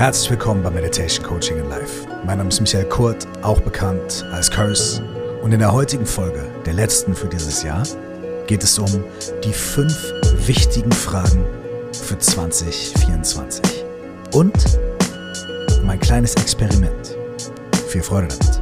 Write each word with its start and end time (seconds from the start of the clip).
Herzlich 0.00 0.30
willkommen 0.30 0.62
bei 0.62 0.70
Meditation 0.70 1.26
Coaching 1.26 1.58
in 1.58 1.68
Life. 1.68 2.08
Mein 2.24 2.38
Name 2.38 2.48
ist 2.48 2.58
Michael 2.58 2.86
Kurt, 2.86 3.28
auch 3.42 3.60
bekannt 3.60 4.24
als 4.32 4.50
Curse. 4.50 5.04
Und 5.42 5.52
in 5.52 5.58
der 5.58 5.74
heutigen 5.74 6.06
Folge, 6.06 6.42
der 6.64 6.72
letzten 6.72 7.14
für 7.14 7.28
dieses 7.28 7.62
Jahr, 7.62 7.82
geht 8.46 8.64
es 8.64 8.78
um 8.78 9.04
die 9.44 9.52
fünf 9.52 9.94
wichtigen 10.46 10.90
Fragen 10.90 11.44
für 11.92 12.18
2024. 12.18 13.84
Und 14.32 14.54
um 15.82 15.90
ein 15.90 16.00
kleines 16.00 16.34
Experiment. 16.36 17.18
Viel 17.88 18.02
Freude 18.02 18.28
damit. 18.28 18.59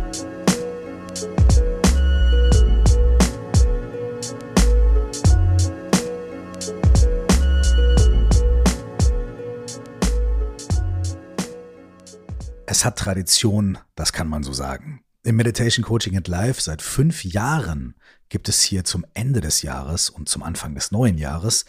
Es 12.79 12.85
hat 12.85 12.96
Tradition, 12.96 13.77
das 13.96 14.13
kann 14.13 14.29
man 14.29 14.45
so 14.45 14.53
sagen. 14.53 15.03
Im 15.25 15.35
Meditation 15.35 15.85
Coaching 15.85 16.17
and 16.17 16.29
Life 16.29 16.61
seit 16.61 16.81
fünf 16.81 17.25
Jahren 17.25 17.96
gibt 18.29 18.49
es 18.49 18.63
hier 18.63 18.85
zum 18.85 19.05
Ende 19.14 19.41
des 19.41 19.63
Jahres 19.63 20.11
und 20.11 20.29
zum 20.29 20.45
Anfang 20.45 20.77
des 20.77 20.93
neuen 20.93 21.19
Jahres 21.19 21.64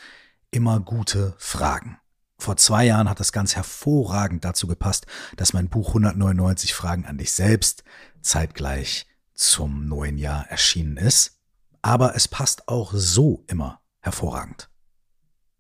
immer 0.52 0.80
gute 0.80 1.34
Fragen. 1.40 1.98
Vor 2.38 2.58
zwei 2.58 2.86
Jahren 2.86 3.10
hat 3.10 3.20
das 3.20 3.32
ganz 3.32 3.56
hervorragend 3.56 4.46
dazu 4.46 4.68
gepasst, 4.68 5.08
dass 5.36 5.52
mein 5.52 5.68
Buch 5.68 5.88
199 5.88 6.76
Fragen 6.76 7.08
an 7.08 7.18
dich 7.18 7.32
selbst 7.32 7.84
zeitgleich 8.22 9.08
zum 9.34 9.88
neuen 9.88 10.20
Jahr 10.20 10.46
erschienen 10.52 10.98
ist. 10.98 11.40
Aber 11.82 12.16
es 12.16 12.28
passt 12.28 12.68
auch 12.68 12.94
so 12.94 13.44
immer 13.48 13.82
hervorragend. 14.02 14.70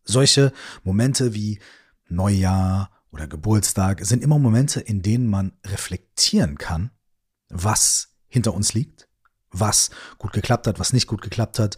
Solche 0.04 0.54
Momente 0.84 1.34
wie 1.34 1.59
Neujahr 2.07 2.91
oder 3.12 3.27
Geburtstag 3.27 4.05
sind 4.05 4.23
immer 4.23 4.40
Momente, 4.40 4.80
in 4.80 5.02
denen 5.02 5.27
man 5.27 5.54
reflektieren 5.66 6.57
kann, 6.57 6.91
was 7.49 8.10
hinter 8.27 8.54
uns 8.54 8.74
liegt, 8.74 9.07
was 9.51 9.90
gut 10.18 10.34
geklappt 10.34 10.68
hat, 10.68 10.79
was 10.79 10.93
nicht 10.93 11.07
gut 11.07 11.21
geklappt 11.21 11.60
hat 11.60 11.77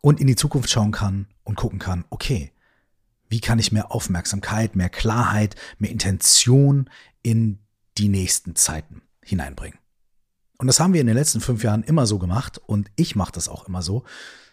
und 0.00 0.20
in 0.20 0.26
die 0.26 0.36
Zukunft 0.36 0.70
schauen 0.70 0.92
kann 0.92 1.28
und 1.44 1.56
gucken 1.56 1.78
kann, 1.78 2.04
okay, 2.10 2.52
wie 3.28 3.40
kann 3.40 3.58
ich 3.58 3.72
mehr 3.72 3.92
Aufmerksamkeit, 3.92 4.76
mehr 4.76 4.88
Klarheit, 4.88 5.56
mehr 5.78 5.90
Intention 5.90 6.88
in 7.22 7.58
die 7.98 8.08
nächsten 8.08 8.56
Zeiten 8.56 9.02
hineinbringen. 9.22 9.78
Und 10.58 10.66
das 10.66 10.80
haben 10.80 10.92
wir 10.92 11.00
in 11.00 11.06
den 11.06 11.16
letzten 11.16 11.40
fünf 11.40 11.62
Jahren 11.62 11.82
immer 11.82 12.06
so 12.06 12.18
gemacht 12.18 12.58
und 12.58 12.90
ich 12.96 13.16
mache 13.16 13.32
das 13.32 13.48
auch 13.48 13.66
immer 13.66 13.82
so 13.82 14.04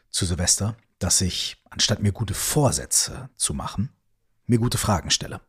zu 0.10 0.26
Silvester, 0.26 0.76
dass 1.00 1.22
ich, 1.22 1.62
anstatt 1.70 2.02
mir 2.02 2.12
gute 2.12 2.34
Vorsätze 2.34 3.30
zu 3.38 3.54
machen, 3.54 3.90
mir 4.46 4.60
gute 4.60 4.78
Fragen 4.78 5.12
stelle. 5.12 5.42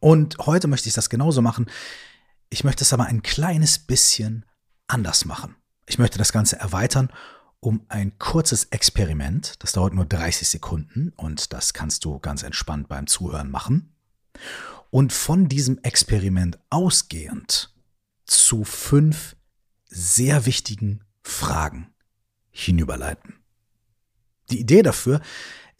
Und 0.00 0.38
heute 0.38 0.66
möchte 0.66 0.88
ich 0.88 0.94
das 0.94 1.10
genauso 1.10 1.42
machen. 1.42 1.66
Ich 2.48 2.64
möchte 2.64 2.82
es 2.82 2.92
aber 2.92 3.04
ein 3.04 3.22
kleines 3.22 3.78
bisschen 3.78 4.44
anders 4.86 5.24
machen. 5.24 5.56
Ich 5.86 5.98
möchte 5.98 6.18
das 6.18 6.32
Ganze 6.32 6.58
erweitern 6.58 7.10
um 7.60 7.84
ein 7.88 8.18
kurzes 8.18 8.64
Experiment. 8.64 9.62
Das 9.62 9.72
dauert 9.72 9.92
nur 9.92 10.06
30 10.06 10.48
Sekunden 10.48 11.12
und 11.16 11.52
das 11.52 11.74
kannst 11.74 12.04
du 12.04 12.18
ganz 12.18 12.42
entspannt 12.42 12.88
beim 12.88 13.06
Zuhören 13.06 13.50
machen. 13.50 13.94
Und 14.88 15.12
von 15.12 15.48
diesem 15.48 15.78
Experiment 15.82 16.58
ausgehend 16.70 17.72
zu 18.24 18.64
fünf 18.64 19.36
sehr 19.86 20.46
wichtigen 20.46 21.04
Fragen 21.22 21.92
hinüberleiten. 22.50 23.34
Die 24.50 24.58
Idee 24.58 24.82
dafür 24.82 25.20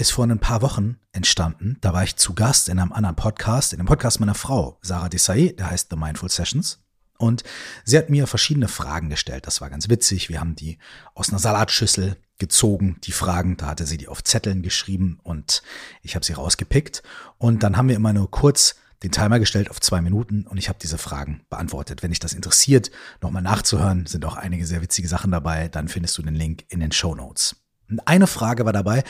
ist 0.01 0.13
vor 0.13 0.27
ein 0.27 0.39
paar 0.39 0.63
Wochen 0.63 0.97
entstanden. 1.13 1.77
Da 1.83 1.93
war 1.93 2.03
ich 2.03 2.17
zu 2.17 2.35
Gast 2.35 2.71
in 2.71 2.79
einem 2.79 2.93
anderen 2.93 3.17
Podcast, 3.17 3.75
in 3.75 3.79
dem 3.79 3.87
Podcast 3.87 4.19
meiner 4.19 4.35
Frau, 4.35 4.79
Sarah 4.81 5.11
Desai, 5.11 5.55
der 5.59 5.71
heißt 5.71 5.89
The 5.91 5.97
Mindful 5.97 6.31
Sessions. 6.31 6.81
Und 7.19 7.45
sie 7.85 7.99
hat 7.99 8.09
mir 8.09 8.27
verschiedene 8.27 8.69
Fragen 8.69 9.11
gestellt. 9.11 9.47
Das 9.47 9.61
war 9.61 9.69
ganz 9.69 9.91
witzig. 9.91 10.31
Wir 10.31 10.41
haben 10.41 10.57
die 10.57 10.79
aus 11.15 11.29
einer 11.29 11.39
Salatschüssel 11.39 12.17
gezogen, 12.39 12.97
die 13.05 13.13
Fragen. 13.13 13.59
Da 13.59 13.67
hatte 13.67 13.85
sie 13.85 13.99
die 13.99 14.09
auf 14.09 14.25
Zetteln 14.25 14.63
geschrieben 14.63 15.21
und 15.23 15.63
ich 16.01 16.15
habe 16.15 16.25
sie 16.25 16.33
rausgepickt. 16.33 17.03
Und 17.37 17.63
dann 17.63 17.77
haben 17.77 17.89
wir 17.89 17.97
immer 17.97 18.15
nur 18.15 18.31
kurz 18.31 18.77
den 19.03 19.13
Timer 19.13 19.39
gestellt 19.39 19.69
auf 19.71 19.81
zwei 19.81 20.01
Minuten 20.01 20.47
und 20.47 20.57
ich 20.57 20.71
habe 20.71 20.79
diese 20.81 20.97
Fragen 20.97 21.43
beantwortet. 21.51 22.03
Wenn 22.03 22.11
dich 22.11 22.21
das 22.21 22.33
interessiert, 22.33 22.91
nochmal 23.21 23.43
nachzuhören, 23.43 24.07
sind 24.07 24.25
auch 24.25 24.37
einige 24.37 24.67
sehr 24.67 24.81
witzige 24.81 25.09
Sachen 25.09 25.31
dabei, 25.31 25.69
dann 25.69 25.89
findest 25.89 26.17
du 26.17 26.23
den 26.23 26.35
Link 26.35 26.65
in 26.69 26.81
den 26.81 26.93
Show 26.93 27.15
Notes. 27.15 27.57
Und 27.91 28.07
eine 28.07 28.27
Frage 28.27 28.65
war 28.65 28.73
dabei, 28.73 29.05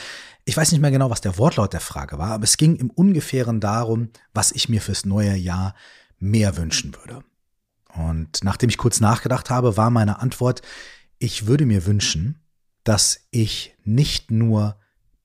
ich 0.45 0.57
weiß 0.57 0.71
nicht 0.71 0.81
mehr 0.81 0.91
genau, 0.91 1.09
was 1.09 1.21
der 1.21 1.37
Wortlaut 1.37 1.73
der 1.73 1.79
Frage 1.79 2.17
war, 2.17 2.31
aber 2.31 2.43
es 2.43 2.57
ging 2.57 2.75
im 2.75 2.89
ungefähren 2.89 3.59
darum, 3.59 4.09
was 4.33 4.51
ich 4.51 4.69
mir 4.69 4.81
fürs 4.81 5.05
neue 5.05 5.35
Jahr 5.35 5.75
mehr 6.19 6.57
wünschen 6.57 6.95
würde. 6.95 7.23
Und 7.93 8.43
nachdem 8.43 8.69
ich 8.69 8.77
kurz 8.77 8.99
nachgedacht 8.99 9.49
habe, 9.49 9.77
war 9.77 9.89
meine 9.89 10.19
Antwort, 10.19 10.61
ich 11.19 11.45
würde 11.45 11.65
mir 11.65 11.85
wünschen, 11.85 12.41
dass 12.83 13.27
ich 13.31 13.75
nicht 13.83 14.31
nur 14.31 14.79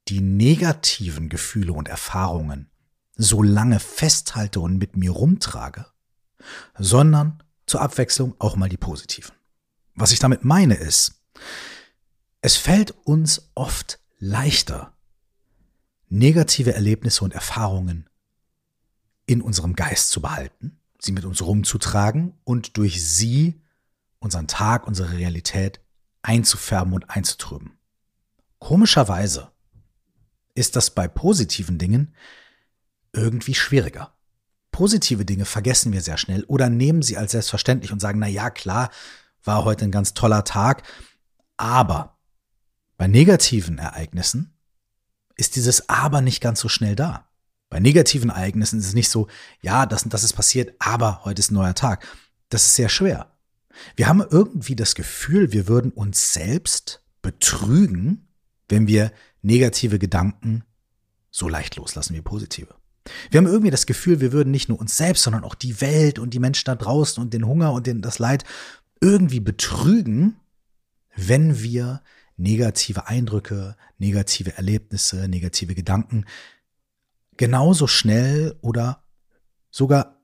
die 0.09 0.21
negativen 0.21 1.29
Gefühle 1.29 1.73
und 1.73 1.89
Erfahrungen 1.89 2.71
so 3.17 3.43
lange 3.43 3.81
festhalte 3.81 4.61
und 4.61 4.79
mit 4.79 4.97
mir 4.97 5.11
rumtrage, 5.11 5.87
sondern 6.79 7.43
zur 7.67 7.81
Abwechslung 7.81 8.35
auch 8.39 8.57
mal 8.57 8.69
die 8.69 8.77
positiven. 8.77 9.35
Was 9.95 10.13
ich 10.13 10.19
damit 10.19 10.45
meine 10.45 10.75
ist, 10.75 11.23
es 12.47 12.57
fällt 12.57 12.93
uns 13.05 13.51
oft 13.57 13.99
leichter, 14.21 14.97
negative 16.09 16.75
Erlebnisse 16.75 17.25
und 17.25 17.35
Erfahrungen 17.35 18.09
in 19.27 19.43
unserem 19.43 19.75
Geist 19.75 20.11
zu 20.11 20.23
behalten, 20.23 20.79
sie 21.01 21.11
mit 21.11 21.25
uns 21.25 21.43
rumzutragen 21.43 22.39
und 22.45 22.77
durch 22.77 23.05
sie 23.05 23.61
unseren 24.21 24.47
Tag, 24.47 24.87
unsere 24.87 25.11
Realität 25.11 25.81
einzufärben 26.23 26.93
und 26.93 27.11
einzutrüben. 27.11 27.81
Komischerweise 28.61 29.51
ist 30.55 30.77
das 30.77 30.91
bei 30.91 31.09
positiven 31.09 31.79
Dingen 31.79 32.15
irgendwie 33.13 33.57
schwieriger. 33.57 34.17
Positive 34.71 35.25
Dinge 35.25 35.47
vergessen 35.47 35.93
wir 35.93 36.01
sehr 36.01 36.17
schnell 36.17 36.45
oder 36.45 36.69
nehmen 36.69 37.03
sie 37.03 37.17
als 37.17 37.33
selbstverständlich 37.33 37.91
und 37.91 37.99
sagen, 37.99 38.21
na 38.21 38.29
ja, 38.29 38.51
klar, 38.51 38.91
war 39.43 39.65
heute 39.65 39.85
ein 39.85 39.91
ganz 39.91 40.15
toller 40.15 40.45
Tag, 40.45 40.85
aber 41.57 42.16
bei 42.97 43.07
negativen 43.07 43.79
Ereignissen 43.79 44.55
ist 45.37 45.57
dieses 45.57 45.89
aber 45.89 46.21
nicht 46.21 46.41
ganz 46.41 46.61
so 46.61 46.69
schnell 46.69 46.97
da. 46.97 47.29
Bei 47.69 47.81
negativen 47.81 48.31
Ereignissen 48.31 48.79
ist 48.79 48.87
es 48.87 48.95
nicht 48.95 49.11
so, 49.11 49.29
ja, 49.61 49.87
das 49.87 50.05
und 50.05 50.15
das 50.15 50.25
ist 50.25 50.33
passiert, 50.33 50.75
aber 50.79 51.25
heute 51.25 51.41
ist 51.41 51.51
ein 51.51 51.55
neuer 51.55 51.75
Tag. 51.75 52.07
Das 52.49 52.65
ist 52.65 52.77
sehr 52.77 52.89
schwer. 52.89 53.33
Wir 53.97 54.09
haben 54.09 54.25
irgendwie 54.31 54.77
das 54.77 54.95
Gefühl, 54.95 55.53
wir 55.53 55.69
würden 55.69 55.91
uns 55.91 56.33
selbst 56.33 57.03
betrügen, 57.23 58.29
wenn 58.69 58.87
wir 58.87 59.13
negative 59.43 59.99
Gedanken 59.99 60.65
so 61.31 61.49
leicht 61.49 61.77
loslassen 61.77 62.15
wie 62.15 62.23
positive. 62.23 62.75
Wir 63.31 63.39
haben 63.39 63.47
irgendwie 63.47 63.71
das 63.71 63.87
Gefühl, 63.87 64.21
wir 64.21 64.33
würden 64.33 64.51
nicht 64.51 64.69
nur 64.69 64.81
uns 64.81 64.97
selbst, 64.97 65.23
sondern 65.23 65.45
auch 65.45 65.55
die 65.55 65.81
Welt 65.81 66.19
und 66.19 66.31
die 66.31 66.39
Menschen 66.39 66.65
da 66.67 66.75
draußen 66.75 67.23
und 67.23 67.35
den 67.35 67.47
Hunger 67.47 67.73
und 67.73 67.87
den, 67.87 68.01
das 68.01 68.19
Leid 68.19 68.45
irgendwie 69.01 69.41
betrügen, 69.41 70.37
wenn 71.15 71.63
wir 71.63 72.03
negative 72.37 73.07
Eindrücke, 73.07 73.77
negative 73.99 74.57
Erlebnisse, 74.57 75.29
negative 75.29 75.75
Gedanken 75.75 76.25
genauso 77.37 77.87
schnell 77.87 78.57
oder 78.61 79.03
sogar 79.71 80.21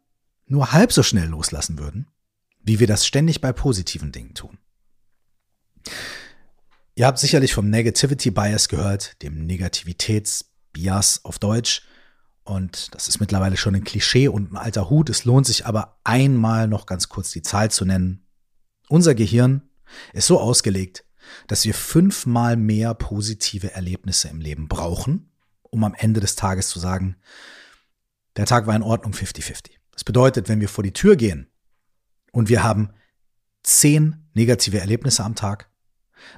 nur 0.47 0.73
halb 0.73 0.93
so 0.93 1.03
schnell 1.03 1.29
loslassen 1.29 1.79
würden, 1.79 2.09
wie 2.63 2.81
wir 2.81 2.87
das 2.87 3.07
ständig 3.07 3.41
bei 3.41 3.53
positiven 3.53 4.13
Dingen 4.13 4.35
tun. 4.35 4.59
Ihr 6.95 7.07
habt 7.07 7.19
sicherlich 7.19 7.55
vom 7.55 7.71
Negativity 7.71 8.31
Bias 8.31 8.69
gehört, 8.69 9.23
dem 9.23 9.47
Negativitätsbias 9.47 11.25
auf 11.25 11.39
Deutsch. 11.39 11.83
Und 12.45 12.95
das 12.95 13.09
ist 13.09 13.21
mittlerweile 13.21 13.57
schon 13.57 13.75
ein 13.75 13.85
Klischee 13.85 14.29
und 14.29 14.53
ein 14.53 14.57
alter 14.57 14.91
Hut. 14.91 15.09
Es 15.09 15.25
lohnt 15.25 15.47
sich 15.47 15.65
aber 15.65 15.99
einmal 16.05 16.69
noch 16.69 16.87
ganz 16.87 17.09
kurz 17.09 17.31
die 17.31 17.43
Zahl 17.43 17.71
zu 17.71 17.85
nennen. 17.85 18.27
Unser 18.89 19.15
Gehirn 19.15 19.63
ist 20.13 20.27
so 20.27 20.39
ausgelegt, 20.39 21.05
dass 21.47 21.65
wir 21.65 21.75
fünfmal 21.75 22.57
mehr 22.57 22.95
positive 22.95 23.73
Erlebnisse 23.73 24.29
im 24.29 24.41
Leben 24.41 24.69
brauchen, 24.69 25.31
um 25.63 25.85
am 25.85 25.95
Ende 25.95 26.21
des 26.21 26.37
Tages 26.37 26.69
zu 26.69 26.79
sagen, 26.79 27.17
der 28.37 28.47
Tag 28.47 28.67
war 28.67 28.77
in 28.77 28.83
Ordnung 28.83 29.13
50-50. 29.13 29.73
Das 29.93 30.05
bedeutet, 30.05 30.49
wenn 30.49 30.61
wir 30.61 30.69
vor 30.69 30.85
die 30.85 30.93
Tür 30.93 31.17
gehen 31.17 31.49
und 32.33 32.49
wir 32.49 32.63
haben 32.63 32.91
zehn 33.63 34.29
negative 34.35 34.81
Erlebnisse 34.81 35.23
am 35.23 35.35
Tag, 35.35 35.69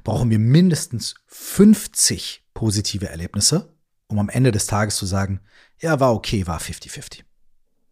brauchen 0.02 0.31
wir 0.31 0.38
mindestens 0.38 1.14
50 1.26 2.44
positive 2.55 3.08
Erlebnisse, 3.08 3.75
um 4.06 4.19
am 4.19 4.29
Ende 4.29 4.52
des 4.52 4.67
Tages 4.67 4.97
zu 4.97 5.06
sagen, 5.06 5.40
ja, 5.81 6.00
war 6.00 6.14
okay, 6.14 6.47
war 6.47 6.61
50-50. 6.61 7.23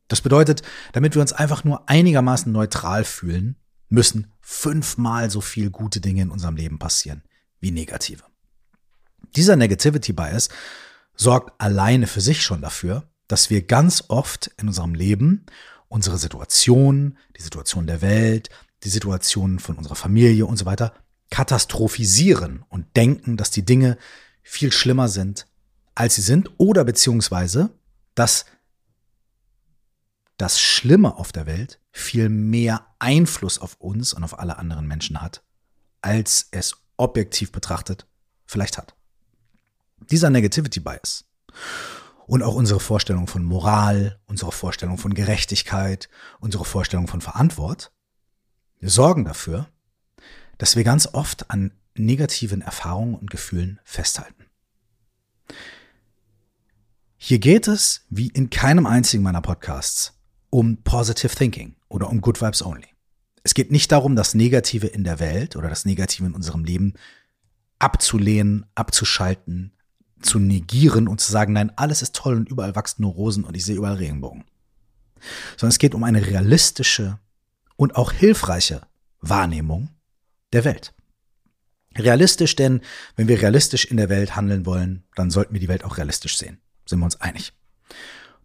Das 0.08 0.20
bedeutet, 0.20 0.62
damit 0.92 1.14
wir 1.14 1.22
uns 1.22 1.32
einfach 1.32 1.64
nur 1.64 1.88
einigermaßen 1.88 2.52
neutral 2.52 3.04
fühlen, 3.04 3.56
müssen 3.92 4.32
fünfmal 4.40 5.30
so 5.30 5.40
viel 5.40 5.70
gute 5.70 6.00
Dinge 6.00 6.22
in 6.22 6.30
unserem 6.30 6.56
Leben 6.56 6.78
passieren 6.78 7.22
wie 7.60 7.70
negative. 7.70 8.24
Dieser 9.36 9.56
Negativity 9.56 10.12
Bias 10.12 10.48
sorgt 11.14 11.60
alleine 11.60 12.06
für 12.06 12.20
sich 12.20 12.42
schon 12.42 12.60
dafür, 12.62 13.08
dass 13.28 13.50
wir 13.50 13.62
ganz 13.62 14.04
oft 14.08 14.50
in 14.58 14.68
unserem 14.68 14.94
Leben 14.94 15.46
unsere 15.88 16.18
Situation, 16.18 17.18
die 17.36 17.42
Situation 17.42 17.86
der 17.86 18.00
Welt, 18.00 18.48
die 18.82 18.88
Situation 18.88 19.58
von 19.58 19.76
unserer 19.76 19.94
Familie 19.94 20.46
und 20.46 20.56
so 20.56 20.64
weiter 20.64 20.94
katastrophisieren 21.30 22.64
und 22.68 22.96
denken, 22.96 23.36
dass 23.36 23.50
die 23.50 23.64
Dinge 23.64 23.98
viel 24.42 24.72
schlimmer 24.72 25.08
sind, 25.08 25.46
als 25.94 26.14
sie 26.14 26.22
sind, 26.22 26.50
oder 26.58 26.84
beziehungsweise, 26.84 27.70
dass 28.14 28.46
das 30.42 30.60
Schlimme 30.60 31.18
auf 31.18 31.30
der 31.30 31.46
Welt 31.46 31.78
viel 31.92 32.28
mehr 32.28 32.84
Einfluss 32.98 33.60
auf 33.60 33.76
uns 33.78 34.12
und 34.12 34.24
auf 34.24 34.40
alle 34.40 34.58
anderen 34.58 34.88
Menschen 34.88 35.22
hat, 35.22 35.44
als 36.00 36.48
es 36.50 36.76
objektiv 36.96 37.52
betrachtet 37.52 38.08
vielleicht 38.44 38.76
hat. 38.76 38.96
Dieser 40.10 40.30
Negativity 40.30 40.80
Bias 40.80 41.26
und 42.26 42.42
auch 42.42 42.56
unsere 42.56 42.80
Vorstellung 42.80 43.28
von 43.28 43.44
Moral, 43.44 44.18
unsere 44.26 44.50
Vorstellung 44.50 44.98
von 44.98 45.14
Gerechtigkeit, 45.14 46.08
unsere 46.40 46.64
Vorstellung 46.64 47.06
von 47.06 47.20
Verantwortung 47.20 47.92
sorgen 48.80 49.24
dafür, 49.24 49.68
dass 50.58 50.74
wir 50.74 50.82
ganz 50.82 51.06
oft 51.12 51.52
an 51.52 51.70
negativen 51.94 52.62
Erfahrungen 52.62 53.14
und 53.14 53.30
Gefühlen 53.30 53.78
festhalten. 53.84 54.46
Hier 57.16 57.38
geht 57.38 57.68
es, 57.68 58.06
wie 58.10 58.26
in 58.26 58.50
keinem 58.50 58.86
einzigen 58.86 59.22
meiner 59.22 59.40
Podcasts, 59.40 60.14
um 60.52 60.82
Positive 60.84 61.34
Thinking 61.34 61.76
oder 61.88 62.10
um 62.10 62.20
Good 62.20 62.42
Vibes 62.42 62.62
Only. 62.62 62.88
Es 63.42 63.54
geht 63.54 63.72
nicht 63.72 63.90
darum, 63.90 64.14
das 64.14 64.34
Negative 64.34 64.86
in 64.86 65.02
der 65.02 65.18
Welt 65.18 65.56
oder 65.56 65.68
das 65.70 65.86
Negative 65.86 66.26
in 66.26 66.34
unserem 66.34 66.64
Leben 66.64 66.92
abzulehnen, 67.78 68.66
abzuschalten, 68.74 69.72
zu 70.20 70.38
negieren 70.38 71.08
und 71.08 71.20
zu 71.20 71.32
sagen, 71.32 71.54
nein, 71.54 71.72
alles 71.76 72.02
ist 72.02 72.14
toll 72.14 72.36
und 72.36 72.50
überall 72.50 72.76
wachsen 72.76 73.02
nur 73.02 73.12
Rosen 73.12 73.44
und 73.44 73.56
ich 73.56 73.64
sehe 73.64 73.76
überall 73.76 73.96
Regenbogen. 73.96 74.44
Sondern 75.56 75.70
es 75.70 75.78
geht 75.78 75.94
um 75.94 76.04
eine 76.04 76.24
realistische 76.24 77.18
und 77.76 77.96
auch 77.96 78.12
hilfreiche 78.12 78.82
Wahrnehmung 79.20 79.88
der 80.52 80.64
Welt. 80.64 80.92
Realistisch, 81.96 82.56
denn 82.56 82.82
wenn 83.16 83.26
wir 83.26 83.40
realistisch 83.40 83.86
in 83.86 83.96
der 83.96 84.10
Welt 84.10 84.36
handeln 84.36 84.66
wollen, 84.66 85.04
dann 85.16 85.30
sollten 85.30 85.54
wir 85.54 85.60
die 85.60 85.68
Welt 85.68 85.84
auch 85.84 85.96
realistisch 85.96 86.36
sehen. 86.36 86.60
Sind 86.84 86.98
wir 86.98 87.06
uns 87.06 87.20
einig. 87.20 87.54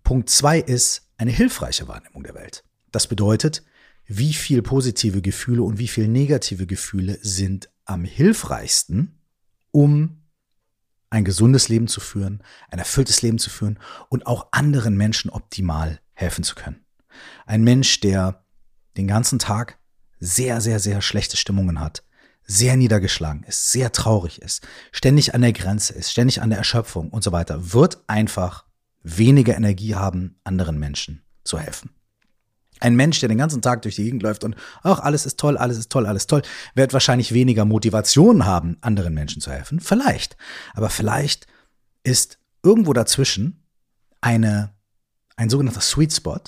Punkt 0.08 0.30
zwei 0.30 0.60
ist 0.60 1.10
eine 1.18 1.32
hilfreiche 1.32 1.90
Wahrnehmung 1.90 2.24
der 2.24 2.34
Welt. 2.34 2.64
Das 2.94 3.08
bedeutet, 3.08 3.66
wie 4.06 4.32
viel 4.32 4.62
positive 4.62 5.22
Gefühle 5.22 5.64
und 5.64 5.80
wie 5.80 5.90
viel 5.90 6.08
negative 6.08 6.66
Gefühle 6.66 7.20
sind 7.22 7.70
am 7.84 8.06
hilfreichsten, 8.06 9.20
um 9.72 10.24
ein 11.10 11.26
gesundes 11.26 11.68
Leben 11.68 11.90
zu 11.90 12.00
führen, 12.00 12.42
ein 12.70 12.80
erfülltes 12.80 13.22
Leben 13.22 13.38
zu 13.38 13.50
führen 13.50 13.80
und 14.08 14.28
auch 14.28 14.48
anderen 14.54 14.96
Menschen 14.96 15.30
optimal 15.30 16.00
helfen 16.14 16.46
zu 16.46 16.56
können. 16.56 16.86
Ein 17.46 17.66
Mensch, 17.66 18.00
der 18.00 18.46
den 18.96 19.08
ganzen 19.08 19.40
Tag 19.40 19.78
sehr, 20.22 20.62
sehr, 20.62 20.80
sehr 20.80 21.02
schlechte 21.02 21.36
Stimmungen 21.36 21.82
hat, 21.82 22.06
sehr 22.46 22.78
niedergeschlagen 22.78 23.44
ist, 23.44 23.74
sehr 23.74 23.92
traurig 23.92 24.42
ist, 24.42 24.66
ständig 24.94 25.36
an 25.36 25.42
der 25.42 25.52
Grenze 25.52 25.92
ist, 25.92 26.12
ständig 26.12 26.42
an 26.42 26.50
der 26.50 26.60
Erschöpfung 26.60 27.10
und 27.10 27.26
so 27.26 27.34
weiter, 27.34 27.74
wird 27.74 28.06
einfach 28.08 28.67
weniger 29.08 29.56
Energie 29.56 29.96
haben, 29.96 30.40
anderen 30.44 30.80
Menschen 30.80 31.24
zu 31.44 31.60
helfen. 31.60 31.92
Ein 32.80 32.96
Mensch, 32.96 33.20
der 33.20 33.30
den 33.30 33.38
ganzen 33.38 33.62
Tag 33.62 33.82
durch 33.82 33.96
die 33.96 34.04
Gegend 34.04 34.22
läuft 34.22 34.44
und, 34.44 34.56
ach, 34.84 35.00
alles 35.00 35.26
ist 35.26 35.40
toll, 35.40 35.58
alles 35.58 35.78
ist 35.78 35.92
toll, 35.92 36.06
alles 36.06 36.28
toll, 36.28 36.44
wird 36.76 36.94
wahrscheinlich 36.94 37.34
weniger 37.34 37.66
Motivation 37.66 38.46
haben, 38.46 38.78
anderen 38.82 39.14
Menschen 39.14 39.42
zu 39.42 39.52
helfen. 39.52 39.80
Vielleicht. 39.80 40.38
Aber 40.74 40.90
vielleicht 40.90 41.48
ist 42.04 42.38
irgendwo 42.62 42.94
dazwischen 42.94 43.64
eine, 44.22 44.76
ein 45.36 45.50
sogenannter 45.50 45.82
Sweet 45.82 46.14
Spot, 46.14 46.42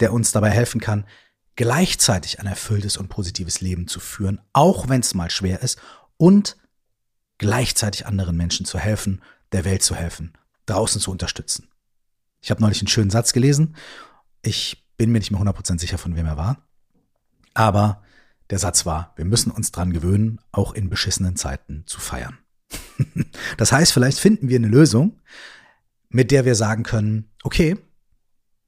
der 0.00 0.12
uns 0.12 0.32
dabei 0.32 0.50
helfen 0.50 0.80
kann, 0.80 1.06
gleichzeitig 1.54 2.38
ein 2.38 2.46
erfülltes 2.46 2.98
und 2.98 3.08
positives 3.08 3.62
Leben 3.62 3.88
zu 3.88 3.98
führen, 3.98 4.40
auch 4.52 4.88
wenn 4.88 5.00
es 5.00 5.14
mal 5.14 5.30
schwer 5.30 5.62
ist, 5.62 5.78
und 6.18 6.56
gleichzeitig 7.38 8.06
anderen 8.06 8.36
Menschen 8.36 8.66
zu 8.66 8.78
helfen, 8.78 9.22
der 9.52 9.64
Welt 9.64 9.82
zu 9.82 9.94
helfen, 9.94 10.34
draußen 10.66 11.00
zu 11.00 11.10
unterstützen. 11.10 11.68
Ich 12.46 12.50
habe 12.52 12.62
neulich 12.62 12.80
einen 12.80 12.86
schönen 12.86 13.10
Satz 13.10 13.32
gelesen. 13.32 13.74
Ich 14.40 14.86
bin 14.96 15.10
mir 15.10 15.18
nicht 15.18 15.32
mehr 15.32 15.40
100% 15.40 15.80
sicher, 15.80 15.98
von 15.98 16.14
wem 16.14 16.26
er 16.26 16.36
war. 16.36 16.68
Aber 17.54 18.04
der 18.50 18.60
Satz 18.60 18.86
war, 18.86 19.12
wir 19.16 19.24
müssen 19.24 19.50
uns 19.50 19.72
dran 19.72 19.92
gewöhnen, 19.92 20.38
auch 20.52 20.72
in 20.72 20.88
beschissenen 20.88 21.34
Zeiten 21.34 21.82
zu 21.86 21.98
feiern. 21.98 22.38
das 23.56 23.72
heißt, 23.72 23.92
vielleicht 23.92 24.20
finden 24.20 24.48
wir 24.48 24.58
eine 24.58 24.68
Lösung, 24.68 25.18
mit 26.08 26.30
der 26.30 26.44
wir 26.44 26.54
sagen 26.54 26.84
können, 26.84 27.32
okay, 27.42 27.78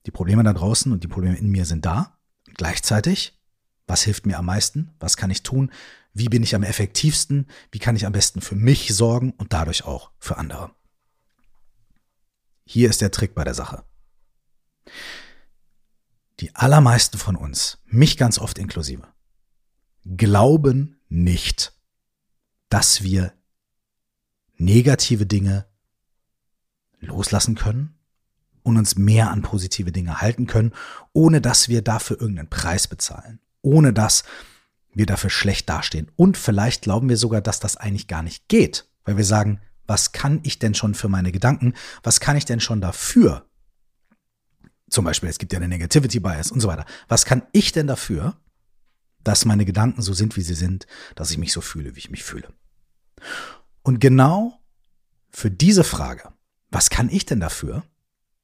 die 0.07 0.11
Probleme 0.11 0.43
da 0.43 0.55
draußen 0.55 0.91
und 0.91 1.05
die 1.05 1.09
Probleme 1.09 1.39
in 1.39 1.49
mir 1.49 1.65
sind 1.65 1.87
da. 1.87 2.19
Gleichzeitig, 2.55 3.41
was 3.87 4.03
hilft 4.03 4.27
mir 4.27 4.41
am 4.41 4.47
meisten? 4.47 4.91
Was 4.99 5.17
kann 5.17 5.31
ich 5.31 5.45
tun? 5.45 5.71
Wie 6.13 6.29
bin 6.29 6.43
ich 6.43 6.57
am 6.57 6.65
effektivsten? 6.65 7.47
Wie 7.71 7.79
kann 7.79 7.95
ich 7.95 8.07
am 8.07 8.13
besten 8.13 8.41
für 8.41 8.57
mich 8.57 8.93
sorgen 8.93 9.35
und 9.39 9.53
dadurch 9.53 9.85
auch 9.85 10.11
für 10.19 10.37
andere? 10.37 10.73
Hier 12.71 12.91
ist 12.91 13.01
der 13.01 13.11
Trick 13.11 13.35
bei 13.35 13.45
der 13.45 13.55
Sache. 13.55 13.83
Die 16.41 16.55
allermeisten 16.55 17.17
von 17.17 17.35
uns, 17.35 17.79
mich 17.87 18.19
ganz 18.19 18.39
oft 18.39 18.59
inklusive, 18.59 19.09
glauben 20.05 21.01
nicht, 21.09 21.73
dass 22.69 23.03
wir 23.03 23.33
negative 24.59 25.25
Dinge 25.25 25.65
loslassen 27.01 27.55
können 27.55 27.99
und 28.63 28.77
uns 28.77 28.97
mehr 28.97 29.31
an 29.31 29.41
positive 29.41 29.91
Dinge 29.91 30.21
halten 30.21 30.47
können, 30.47 30.75
ohne 31.15 31.41
dass 31.41 31.71
wir 31.71 31.81
dafür 31.81 32.21
irgendeinen 32.21 32.51
Preis 32.51 32.87
bezahlen, 32.87 33.41
ohne 33.63 33.95
dass 33.95 34.25
wir 34.93 35.07
dafür 35.07 35.31
schlecht 35.31 35.71
dastehen. 35.71 36.13
Und 36.17 36.37
vielleicht 36.37 36.83
glauben 36.83 37.09
wir 37.09 37.17
sogar, 37.17 37.41
dass 37.41 37.61
das 37.61 37.79
eigentlich 37.79 38.09
gar 38.09 38.23
nicht 38.23 38.47
geht, 38.49 38.87
weil 39.07 39.17
wir 39.17 39.25
sagen, 39.25 39.63
was 39.89 40.13
kann 40.13 40.41
ich 40.45 40.61
denn 40.61 40.75
schon 40.75 40.95
für 40.95 41.09
meine 41.09 41.33
Gedanken, 41.33 41.75
was 42.05 42.21
kann 42.21 42.37
ich 42.37 42.45
denn 42.45 42.61
schon 42.61 42.81
dafür, 42.81 43.49
zum 44.91 45.05
Beispiel, 45.05 45.29
es 45.29 45.39
gibt 45.39 45.53
ja 45.53 45.59
eine 45.59 45.69
Negativity 45.69 46.21
Bias 46.21 46.51
und 46.51 46.61
so 46.61 46.69
weiter. 46.69 46.87
Was 47.09 47.25
kann 47.25 47.43
ich 47.53 47.73
denn 47.73 47.87
dafür, 47.87 48.37
dass 49.23 49.45
meine 49.45 49.65
Gedanken 49.65 50.01
so 50.01 50.15
sind, 50.15 50.37
wie 50.37 50.43
sie 50.43 50.55
sind, 50.55 50.87
dass 51.15 51.31
ich 51.31 51.39
mich 51.39 51.53
so 51.53 51.61
fühle, 51.61 51.95
wie 51.95 52.01
ich 52.01 52.11
mich 52.11 52.25
fühle? 52.25 52.53
Und 53.83 54.01
genau 54.01 54.59
für 55.31 55.51
diese 55.51 55.85
Frage, 55.85 56.33
was 56.71 56.91
kann 56.91 57.11
ich 57.11 57.27
denn 57.27 57.41
dafür? 57.41 57.83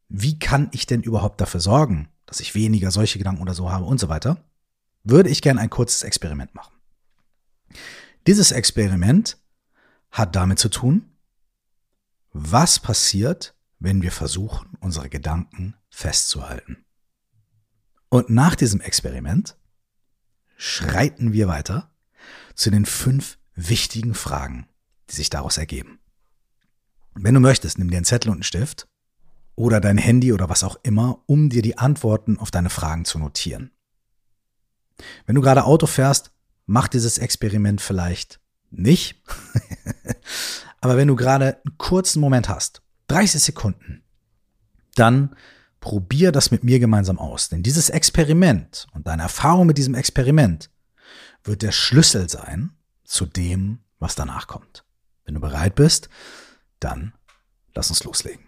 Wie 0.08 0.38
kann 0.38 0.69
ich 0.73 0.87
denn 0.87 1.02
überhaupt 1.02 1.41
dafür 1.41 1.61
sorgen, 1.61 2.08
dass 2.26 2.41
ich 2.41 2.55
weniger 2.55 2.91
solche 2.91 3.19
Gedanken 3.19 3.43
oder 3.43 3.55
so 3.55 3.70
habe 3.70 3.84
und 3.84 3.98
so 3.98 4.08
weiter? 4.08 4.44
Würde 5.03 5.31
ich 5.31 5.43
gerne 5.43 5.60
ein 5.60 5.70
kurzes 5.70 6.03
Experiment 6.03 6.55
machen. 6.55 6.74
Dieses 8.27 8.53
Experiment 8.53 9.39
hat 10.10 10.36
damit 10.36 10.58
zu 10.58 10.69
tun, 10.69 11.14
was 12.34 12.81
passiert, 12.81 13.55
wenn 13.79 14.03
wir 14.03 14.12
versuchen, 14.12 14.76
unsere 14.81 15.08
Gedanken 15.08 15.76
festzuhalten. 15.88 16.84
Und 18.08 18.29
nach 18.29 18.56
diesem 18.56 18.81
Experiment 18.81 19.56
schreiten 20.56 21.32
wir 21.32 21.48
weiter 21.48 21.91
zu 22.55 22.70
den 22.70 22.86
fünf 22.86 23.38
wichtigen 23.55 24.14
Fragen, 24.14 24.69
die 25.10 25.14
sich 25.14 25.31
daraus 25.31 25.58
ergeben. 25.58 26.00
Wenn 27.14 27.34
du 27.34 27.41
möchtest, 27.41 27.79
nimm 27.79 27.91
dir 27.91 27.96
einen 27.96 28.05
Zettel 28.05 28.31
und 28.31 28.38
einen 28.38 28.43
Stift 28.43 28.88
oder 29.55 29.81
dein 29.81 29.98
Handy 29.98 30.32
oder 30.32 30.48
was 30.48 30.64
auch 30.64 30.76
immer, 30.82 31.22
um 31.26 31.48
dir 31.48 31.62
die 31.62 31.79
Antworten 31.79 32.38
auf 32.38 32.50
deine 32.50 32.70
Fragen 32.70 33.05
zu 33.05 33.19
notieren. 33.19 33.70
Wenn 35.26 35.36
du 35.36 35.41
gerade 35.41 35.64
Auto 35.64 35.86
fährst, 35.86 36.32
mach 36.67 36.88
dieses 36.88 37.19
Experiment 37.19 37.81
vielleicht 37.81 38.41
nicht. 38.70 39.22
Aber 40.84 40.98
wenn 40.98 41.08
du 41.08 41.17
gerade 41.17 41.62
einen 41.64 41.79
kurzen 41.79 42.20
Moment 42.20 42.50
hast, 42.50 42.82
30 43.06 43.43
Sekunden, 43.43 44.03
dann 44.96 45.34
probier 45.81 46.31
das 46.31 46.50
mit 46.50 46.62
mir 46.62 46.79
gemeinsam 46.79 47.19
aus. 47.19 47.48
Denn 47.48 47.62
dieses 47.62 47.88
Experiment 47.88 48.86
und 48.93 49.06
deine 49.06 49.22
Erfahrung 49.22 49.67
mit 49.67 49.79
diesem 49.79 49.94
Experiment 49.94 50.69
wird 51.43 51.62
der 51.62 51.72
Schlüssel 51.72 52.29
sein 52.29 52.72
zu 53.03 53.24
dem, 53.24 53.79
was 53.98 54.14
danach 54.14 54.46
kommt. 54.46 54.84
Wenn 55.24 55.32
du 55.32 55.41
bereit 55.41 55.74
bist, 55.74 56.10
dann 56.81 57.14
lass 57.74 57.88
uns 57.88 58.05
loslegen. 58.05 58.44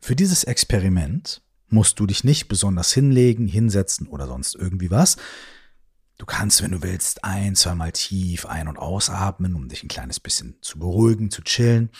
Für 0.00 0.16
dieses 0.16 0.42
Experiment 0.42 1.40
musst 1.68 2.00
du 2.00 2.06
dich 2.08 2.24
nicht 2.24 2.48
besonders 2.48 2.92
hinlegen, 2.92 3.46
hinsetzen 3.46 4.08
oder 4.08 4.26
sonst 4.26 4.56
irgendwie 4.56 4.90
was. 4.90 5.18
Du 6.24 6.26
kannst, 6.26 6.62
wenn 6.62 6.70
du 6.70 6.80
willst, 6.80 7.22
ein, 7.22 7.54
zweimal 7.54 7.92
tief 7.92 8.46
ein- 8.46 8.68
und 8.68 8.78
ausatmen, 8.78 9.54
um 9.54 9.68
dich 9.68 9.82
ein 9.82 9.88
kleines 9.88 10.18
bisschen 10.18 10.56
zu 10.62 10.78
beruhigen, 10.78 11.30
zu 11.30 11.42
chillen 11.42 11.90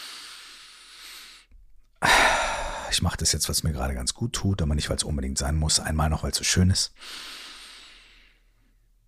ich 2.95 3.03
mache 3.03 3.17
das 3.17 3.33
jetzt, 3.33 3.49
was 3.49 3.65
mir 3.65 3.73
gerade 3.73 3.95
ganz 3.95 4.15
gut 4.15 4.33
tut, 4.33 4.63
aber 4.63 4.75
nicht, 4.75 4.89
weil 4.89 4.97
es 4.97 5.03
unbedingt 5.03 5.37
sein 5.37 5.57
muss. 5.57 5.81
Einmal 5.81 6.09
noch, 6.09 6.23
weil 6.23 6.31
es 6.31 6.39
so 6.39 6.45
schön 6.45 6.71
ist. 6.71 6.95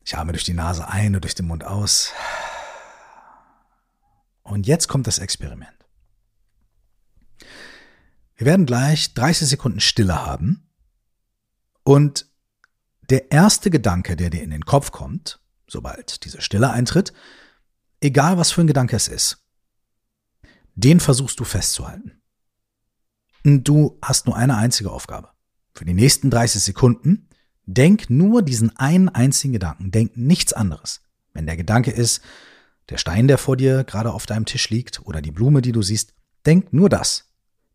Ich 0.05 0.17
atme 0.17 0.33
durch 0.33 0.45
die 0.45 0.55
Nase 0.55 0.89
ein 0.89 1.15
und 1.15 1.23
durch 1.23 1.35
den 1.35 1.47
Mund 1.47 1.65
aus. 1.65 2.13
Und 4.43 4.67
jetzt 4.67 4.89
kommt 4.89 5.07
das 5.07 5.19
Experiment. 5.19 5.73
Wir 8.35 8.47
werden 8.47 8.67
gleich 8.67 9.15
30 9.15 9.49
Sekunden 9.49 9.81
Stille 9.81 10.27
haben 10.27 10.69
Und 11.85 12.27
der 13.11 13.31
erste 13.31 13.71
Gedanke, 13.71 14.17
der 14.17 14.31
dir 14.31 14.43
in 14.43 14.51
den 14.51 14.65
Kopf 14.65 14.91
kommt, 14.91 15.41
sobald 15.69 16.25
diese 16.25 16.41
Stille 16.41 16.71
eintritt, 16.71 17.13
egal 18.01 18.39
was 18.39 18.51
für 18.51 18.61
ein 18.61 18.67
Gedanke 18.67 18.97
es 18.97 19.09
ist, 19.09 19.45
den 20.75 21.01
versuchst 21.01 21.41
du 21.41 21.45
festzuhalten. 21.45 22.21
Du 23.45 23.99
hast 24.03 24.27
nur 24.27 24.37
eine 24.37 24.57
einzige 24.57 24.91
Aufgabe. 24.91 25.31
Für 25.73 25.85
die 25.85 25.95
nächsten 25.95 26.31
30 26.31 26.63
Sekunden 26.63 27.29
denk 27.65 28.11
nur 28.11 28.43
diesen 28.43 28.77
einen 28.77 29.09
einzigen 29.09 29.53
Gedanken, 29.53 29.91
denk 29.91 30.17
nichts 30.17 30.53
anderes. 30.53 31.03
Wenn 31.33 31.47
der 31.47 31.57
Gedanke 31.57 31.91
ist, 31.91 32.23
der 32.89 32.99
Stein, 32.99 33.29
der 33.29 33.39
vor 33.39 33.57
dir 33.57 33.85
gerade 33.85 34.13
auf 34.13 34.27
deinem 34.27 34.47
Tisch 34.47 34.71
liegt 34.71 35.05
oder 35.05 35.21
die 35.21 35.33
Blume, 35.33 35.63
die 35.63 35.73
du 35.73 35.83
siehst, 35.83 36.15
denk 36.45 36.73
nur 36.73 36.89
das. 36.89 37.26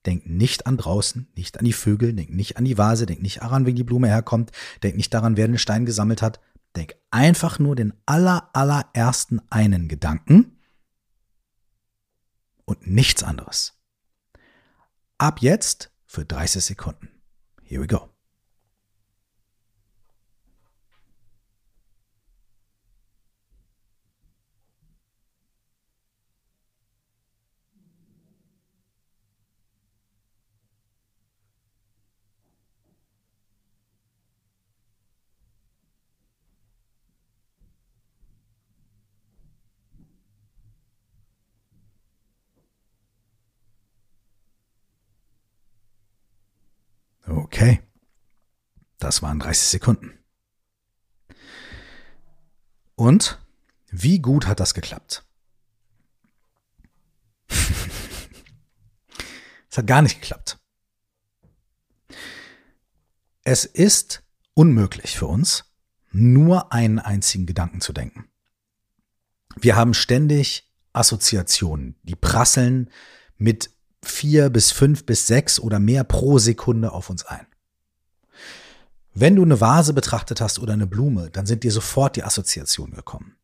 Denk 0.06 0.26
nicht 0.26 0.66
an 0.66 0.78
draußen, 0.78 1.28
nicht 1.36 1.60
an 1.60 1.66
die 1.66 1.74
Vögel, 1.74 2.14
denk 2.14 2.32
nicht 2.32 2.58
an 2.58 2.66
die 2.66 2.78
Vase, 2.78 3.06
denk 3.06 3.22
nicht 3.22 3.42
daran, 3.42 3.66
wie 3.66 3.74
die 3.74 3.84
Blume 3.84 4.08
herkommt, 4.08 4.52
denk 4.82 4.98
nicht 4.98 5.14
daran, 5.14 5.38
wer 5.38 5.48
den 5.48 5.58
Stein 5.58 5.86
gesammelt 5.86 6.22
hat. 6.22 6.40
Denk 6.76 6.96
einfach 7.12 7.60
nur 7.60 7.76
den 7.76 7.94
aller, 8.06 8.50
allerersten 8.54 9.42
einen 9.50 9.88
Gedanken 9.88 10.58
und 12.66 12.88
nichts 12.88 13.24
anderes. 13.24 13.74
Ab 15.18 15.42
jetzt 15.42 15.92
für 16.06 16.26
30 16.26 16.64
Sekunden. 16.64 17.10
Here 17.64 17.82
we 17.82 17.88
go. 17.88 18.11
Okay. 47.32 47.82
Das 48.98 49.22
waren 49.22 49.40
30 49.40 49.68
Sekunden. 49.68 50.18
Und 52.96 53.40
wie 53.90 54.20
gut 54.20 54.48
hat 54.48 54.60
das 54.60 54.74
geklappt? 54.74 55.26
es 57.50 57.68
hat 59.78 59.88
gar 59.88 60.02
nicht 60.02 60.22
geklappt. 60.22 60.60
Es 63.44 63.66
ist 63.66 64.24
unmöglich 64.54 65.18
für 65.18 65.26
uns, 65.26 65.66
nur 66.12 66.72
einen 66.72 67.00
einzigen 67.00 67.46
Gedanken 67.46 67.82
zu 67.82 67.94
denken. 67.94 68.30
Wir 69.56 69.76
haben 69.76 69.94
ständig 69.94 70.72
Assoziationen, 70.94 71.96
die 72.04 72.16
prasseln 72.16 72.90
mit 73.38 73.72
vier 74.04 74.50
bis 74.50 74.72
fünf 74.72 75.06
bis 75.06 75.28
sechs 75.28 75.60
oder 75.60 75.80
mehr 75.80 76.04
pro 76.04 76.40
Sekunde 76.40 76.92
auf 76.92 77.10
uns 77.10 77.26
ein. 77.26 77.46
Wenn 79.14 79.36
du 79.36 79.44
eine 79.44 79.60
Vase 79.60 79.94
betrachtet 79.94 80.40
hast 80.40 80.60
oder 80.60 80.74
eine 80.74 80.88
Blume, 80.88 81.30
dann 81.30 81.46
sind 81.46 81.64
dir 81.64 81.72
sofort 81.72 82.16
die 82.16 82.24
Assoziationen 82.24 82.96
gekommen. 82.96 83.36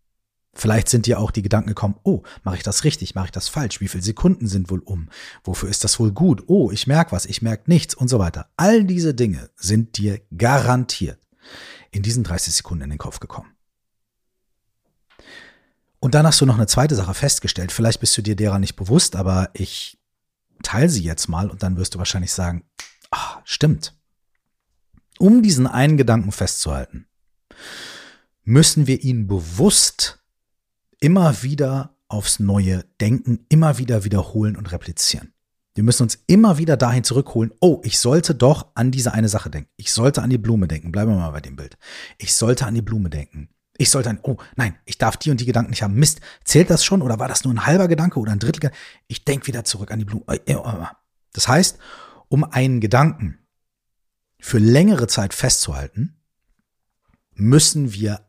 Vielleicht 0.53 0.89
sind 0.89 1.05
dir 1.05 1.19
auch 1.19 1.29
die 1.29 1.43
Gedanken 1.43 1.67
gekommen, 1.67 1.99
oh, 2.03 2.23
mache 2.43 2.57
ich 2.57 2.63
das 2.63 2.83
richtig, 2.83 3.13
mache 3.13 3.25
ich 3.25 3.31
das 3.31 3.47
falsch, 3.47 3.79
wie 3.79 3.87
viele 3.87 4.03
Sekunden 4.03 4.47
sind 4.47 4.71
wohl 4.71 4.79
um, 4.79 5.09
wofür 5.43 5.69
ist 5.69 5.83
das 5.83 5.99
wohl 5.99 6.11
gut, 6.11 6.45
oh, 6.47 6.71
ich 6.71 6.87
merke 6.87 7.11
was, 7.11 7.25
ich 7.25 7.43
merke 7.43 7.69
nichts 7.69 7.93
und 7.93 8.07
so 8.07 8.17
weiter. 8.17 8.49
All 8.57 8.83
diese 8.83 9.13
Dinge 9.13 9.51
sind 9.55 9.97
dir 9.97 10.19
garantiert 10.35 11.19
in 11.91 12.01
diesen 12.01 12.23
30 12.23 12.55
Sekunden 12.55 12.85
in 12.85 12.89
den 12.89 12.97
Kopf 12.97 13.19
gekommen. 13.19 13.51
Und 15.99 16.15
dann 16.15 16.25
hast 16.25 16.41
du 16.41 16.45
noch 16.47 16.55
eine 16.55 16.67
zweite 16.67 16.95
Sache 16.95 17.13
festgestellt, 17.13 17.71
vielleicht 17.71 17.99
bist 17.99 18.17
du 18.17 18.23
dir 18.23 18.35
derer 18.35 18.57
nicht 18.57 18.75
bewusst, 18.75 19.15
aber 19.15 19.51
ich 19.53 19.96
teile 20.67 20.89
sie 20.89 21.03
jetzt 21.03 21.29
mal 21.29 21.49
und 21.49 21.63
dann 21.63 21.77
wirst 21.77 21.95
du 21.95 21.97
wahrscheinlich 21.97 22.33
sagen, 22.33 22.65
ach, 23.09 23.39
stimmt. 23.45 23.97
Um 25.17 25.41
diesen 25.41 25.65
einen 25.65 25.95
Gedanken 25.95 26.33
festzuhalten, 26.33 27.07
müssen 28.43 28.85
wir 28.85 29.01
ihn 29.01 29.27
bewusst 29.27 30.19
immer 30.99 31.41
wieder 31.41 31.95
aufs 32.09 32.39
Neue 32.39 32.83
denken, 32.99 33.45
immer 33.47 33.77
wieder 33.77 34.03
wiederholen 34.03 34.57
und 34.57 34.71
replizieren. 34.73 35.33
Wir 35.73 35.83
müssen 35.83 36.03
uns 36.03 36.19
immer 36.27 36.57
wieder 36.57 36.75
dahin 36.75 37.05
zurückholen, 37.05 37.53
oh, 37.61 37.79
ich 37.83 37.99
sollte 37.99 38.35
doch 38.35 38.71
an 38.75 38.91
diese 38.91 39.13
eine 39.13 39.29
Sache 39.29 39.49
denken. 39.49 39.69
Ich 39.77 39.93
sollte 39.93 40.21
an 40.21 40.29
die 40.29 40.37
Blume 40.37 40.67
denken. 40.67 40.91
Bleiben 40.91 41.11
wir 41.11 41.17
mal 41.17 41.31
bei 41.31 41.41
dem 41.41 41.55
Bild. 41.55 41.77
Ich 42.17 42.33
sollte 42.33 42.65
an 42.65 42.75
die 42.75 42.81
Blume 42.81 43.09
denken. 43.09 43.49
Ich 43.77 43.91
sollte 43.91 44.09
ein, 44.09 44.19
oh 44.23 44.37
nein, 44.55 44.75
ich 44.85 44.97
darf 44.97 45.17
die 45.17 45.29
und 45.29 45.39
die 45.39 45.45
Gedanken 45.45 45.69
nicht 45.69 45.83
haben. 45.83 45.93
Mist, 45.93 46.19
zählt 46.43 46.69
das 46.69 46.83
schon 46.83 47.01
oder 47.01 47.19
war 47.19 47.27
das 47.27 47.43
nur 47.43 47.53
ein 47.53 47.65
halber 47.65 47.87
Gedanke 47.87 48.19
oder 48.19 48.31
ein 48.31 48.39
Drittel? 48.39 48.71
Ich 49.07 49.23
denke 49.23 49.47
wieder 49.47 49.63
zurück 49.63 49.91
an 49.91 49.99
die 49.99 50.05
Blume. 50.05 50.23
Äh, 50.27 50.39
äh, 50.45 50.53
äh. 50.53 50.85
Das 51.33 51.47
heißt, 51.47 51.77
um 52.27 52.43
einen 52.43 52.81
Gedanken 52.81 53.37
für 54.39 54.57
längere 54.57 55.07
Zeit 55.07 55.33
festzuhalten, 55.33 56.19
müssen 57.33 57.93
wir 57.93 58.25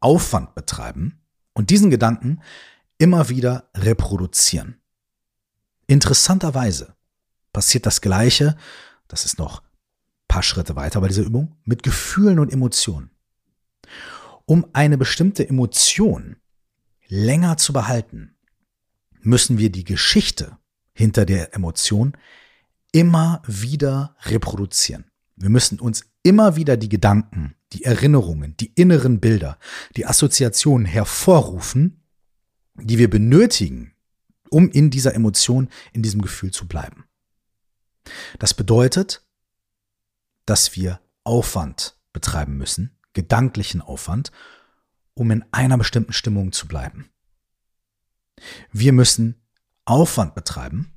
Aufwand 0.00 0.54
betreiben 0.54 1.22
und 1.52 1.70
diesen 1.70 1.90
Gedanken 1.90 2.42
immer 2.98 3.28
wieder 3.28 3.70
reproduzieren. 3.74 4.80
Interessanterweise 5.86 6.96
passiert 7.52 7.86
das 7.86 8.00
Gleiche, 8.00 8.56
das 9.06 9.24
ist 9.24 9.38
noch 9.38 9.60
ein 9.60 9.68
paar 10.28 10.42
Schritte 10.42 10.76
weiter 10.76 11.00
bei 11.00 11.08
dieser 11.08 11.22
Übung, 11.22 11.56
mit 11.64 11.82
Gefühlen 11.82 12.38
und 12.38 12.52
Emotionen 12.52 13.13
um 14.46 14.66
eine 14.72 14.98
bestimmte 14.98 15.48
Emotion 15.48 16.36
länger 17.06 17.56
zu 17.56 17.72
behalten, 17.72 18.36
müssen 19.20 19.58
wir 19.58 19.70
die 19.70 19.84
Geschichte 19.84 20.58
hinter 20.92 21.24
der 21.24 21.54
Emotion 21.54 22.16
immer 22.92 23.42
wieder 23.46 24.16
reproduzieren. 24.22 25.10
Wir 25.36 25.50
müssen 25.50 25.80
uns 25.80 26.04
immer 26.22 26.56
wieder 26.56 26.76
die 26.76 26.88
Gedanken, 26.88 27.54
die 27.72 27.84
Erinnerungen, 27.84 28.56
die 28.56 28.72
inneren 28.74 29.18
Bilder, 29.20 29.58
die 29.96 30.06
Assoziationen 30.06 30.86
hervorrufen, 30.86 32.04
die 32.74 32.98
wir 32.98 33.10
benötigen, 33.10 33.94
um 34.50 34.70
in 34.70 34.90
dieser 34.90 35.14
Emotion, 35.14 35.68
in 35.92 36.02
diesem 36.02 36.22
Gefühl 36.22 36.52
zu 36.52 36.68
bleiben. 36.68 37.04
Das 38.38 38.54
bedeutet, 38.54 39.26
dass 40.46 40.76
wir 40.76 41.00
Aufwand 41.24 41.98
betreiben 42.12 42.56
müssen, 42.56 42.93
gedanklichen 43.14 43.80
Aufwand, 43.80 44.30
um 45.14 45.30
in 45.30 45.44
einer 45.52 45.78
bestimmten 45.78 46.12
Stimmung 46.12 46.52
zu 46.52 46.68
bleiben. 46.68 47.10
Wir 48.72 48.92
müssen 48.92 49.40
Aufwand 49.84 50.34
betreiben, 50.34 50.92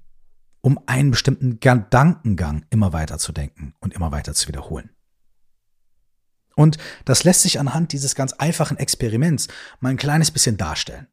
um 0.62 0.80
einen 0.88 1.12
bestimmten 1.12 1.60
Gedankengang 1.60 2.66
immer 2.70 2.94
weiter 2.94 3.20
zu 3.20 3.32
denken 3.32 3.74
und 3.80 3.94
immer 3.94 4.12
weiter 4.12 4.34
zu 4.34 4.48
wiederholen. 4.48 4.90
Und 6.56 6.78
das 7.06 7.24
lässt 7.24 7.44
sich 7.44 7.60
anhand 7.60 7.94
dieses 7.94 8.16
ganz 8.16 8.34
einfachen 8.34 8.78
Experiments 8.78 9.48
mal 9.80 9.90
ein 9.90 9.98
kleines 9.98 10.32
bisschen 10.32 10.58
darstellen. 10.58 11.08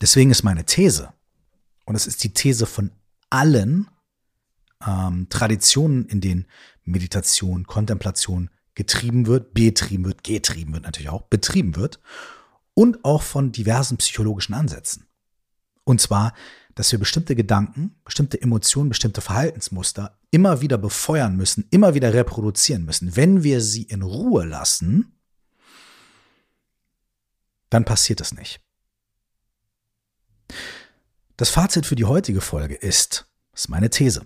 Deswegen 0.00 0.30
ist 0.30 0.44
meine 0.44 0.64
These, 0.64 1.12
und 1.84 1.96
es 1.96 2.06
ist 2.06 2.22
die 2.22 2.32
These 2.32 2.66
von 2.66 2.92
allen 3.30 3.90
ähm, 4.86 5.26
Traditionen, 5.30 6.06
in 6.06 6.20
denen 6.20 6.46
Meditation, 6.84 7.66
Kontemplation, 7.66 8.50
getrieben 8.78 9.26
wird, 9.26 9.54
betrieben 9.54 10.04
wird, 10.04 10.22
getrieben 10.22 10.72
wird 10.72 10.84
natürlich 10.84 11.08
auch, 11.08 11.22
betrieben 11.22 11.74
wird 11.74 11.98
und 12.74 13.04
auch 13.04 13.22
von 13.22 13.50
diversen 13.50 13.96
psychologischen 13.96 14.54
Ansätzen. 14.54 15.08
Und 15.82 16.00
zwar, 16.00 16.32
dass 16.76 16.92
wir 16.92 17.00
bestimmte 17.00 17.34
Gedanken, 17.34 17.96
bestimmte 18.04 18.40
Emotionen, 18.40 18.88
bestimmte 18.88 19.20
Verhaltensmuster 19.20 20.16
immer 20.30 20.60
wieder 20.60 20.78
befeuern 20.78 21.36
müssen, 21.36 21.66
immer 21.72 21.94
wieder 21.94 22.14
reproduzieren 22.14 22.84
müssen. 22.84 23.16
Wenn 23.16 23.42
wir 23.42 23.60
sie 23.60 23.82
in 23.82 24.02
Ruhe 24.02 24.44
lassen, 24.44 25.18
dann 27.70 27.84
passiert 27.84 28.20
es 28.20 28.32
nicht. 28.32 28.60
Das 31.36 31.50
Fazit 31.50 31.84
für 31.84 31.96
die 31.96 32.04
heutige 32.04 32.40
Folge 32.40 32.76
ist, 32.76 33.28
das 33.50 33.62
ist 33.62 33.68
meine 33.70 33.90
These, 33.90 34.24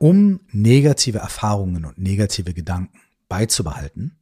um 0.00 0.40
negative 0.50 1.18
Erfahrungen 1.18 1.84
und 1.84 1.98
negative 1.98 2.54
Gedanken 2.54 2.98
beizubehalten, 3.28 4.16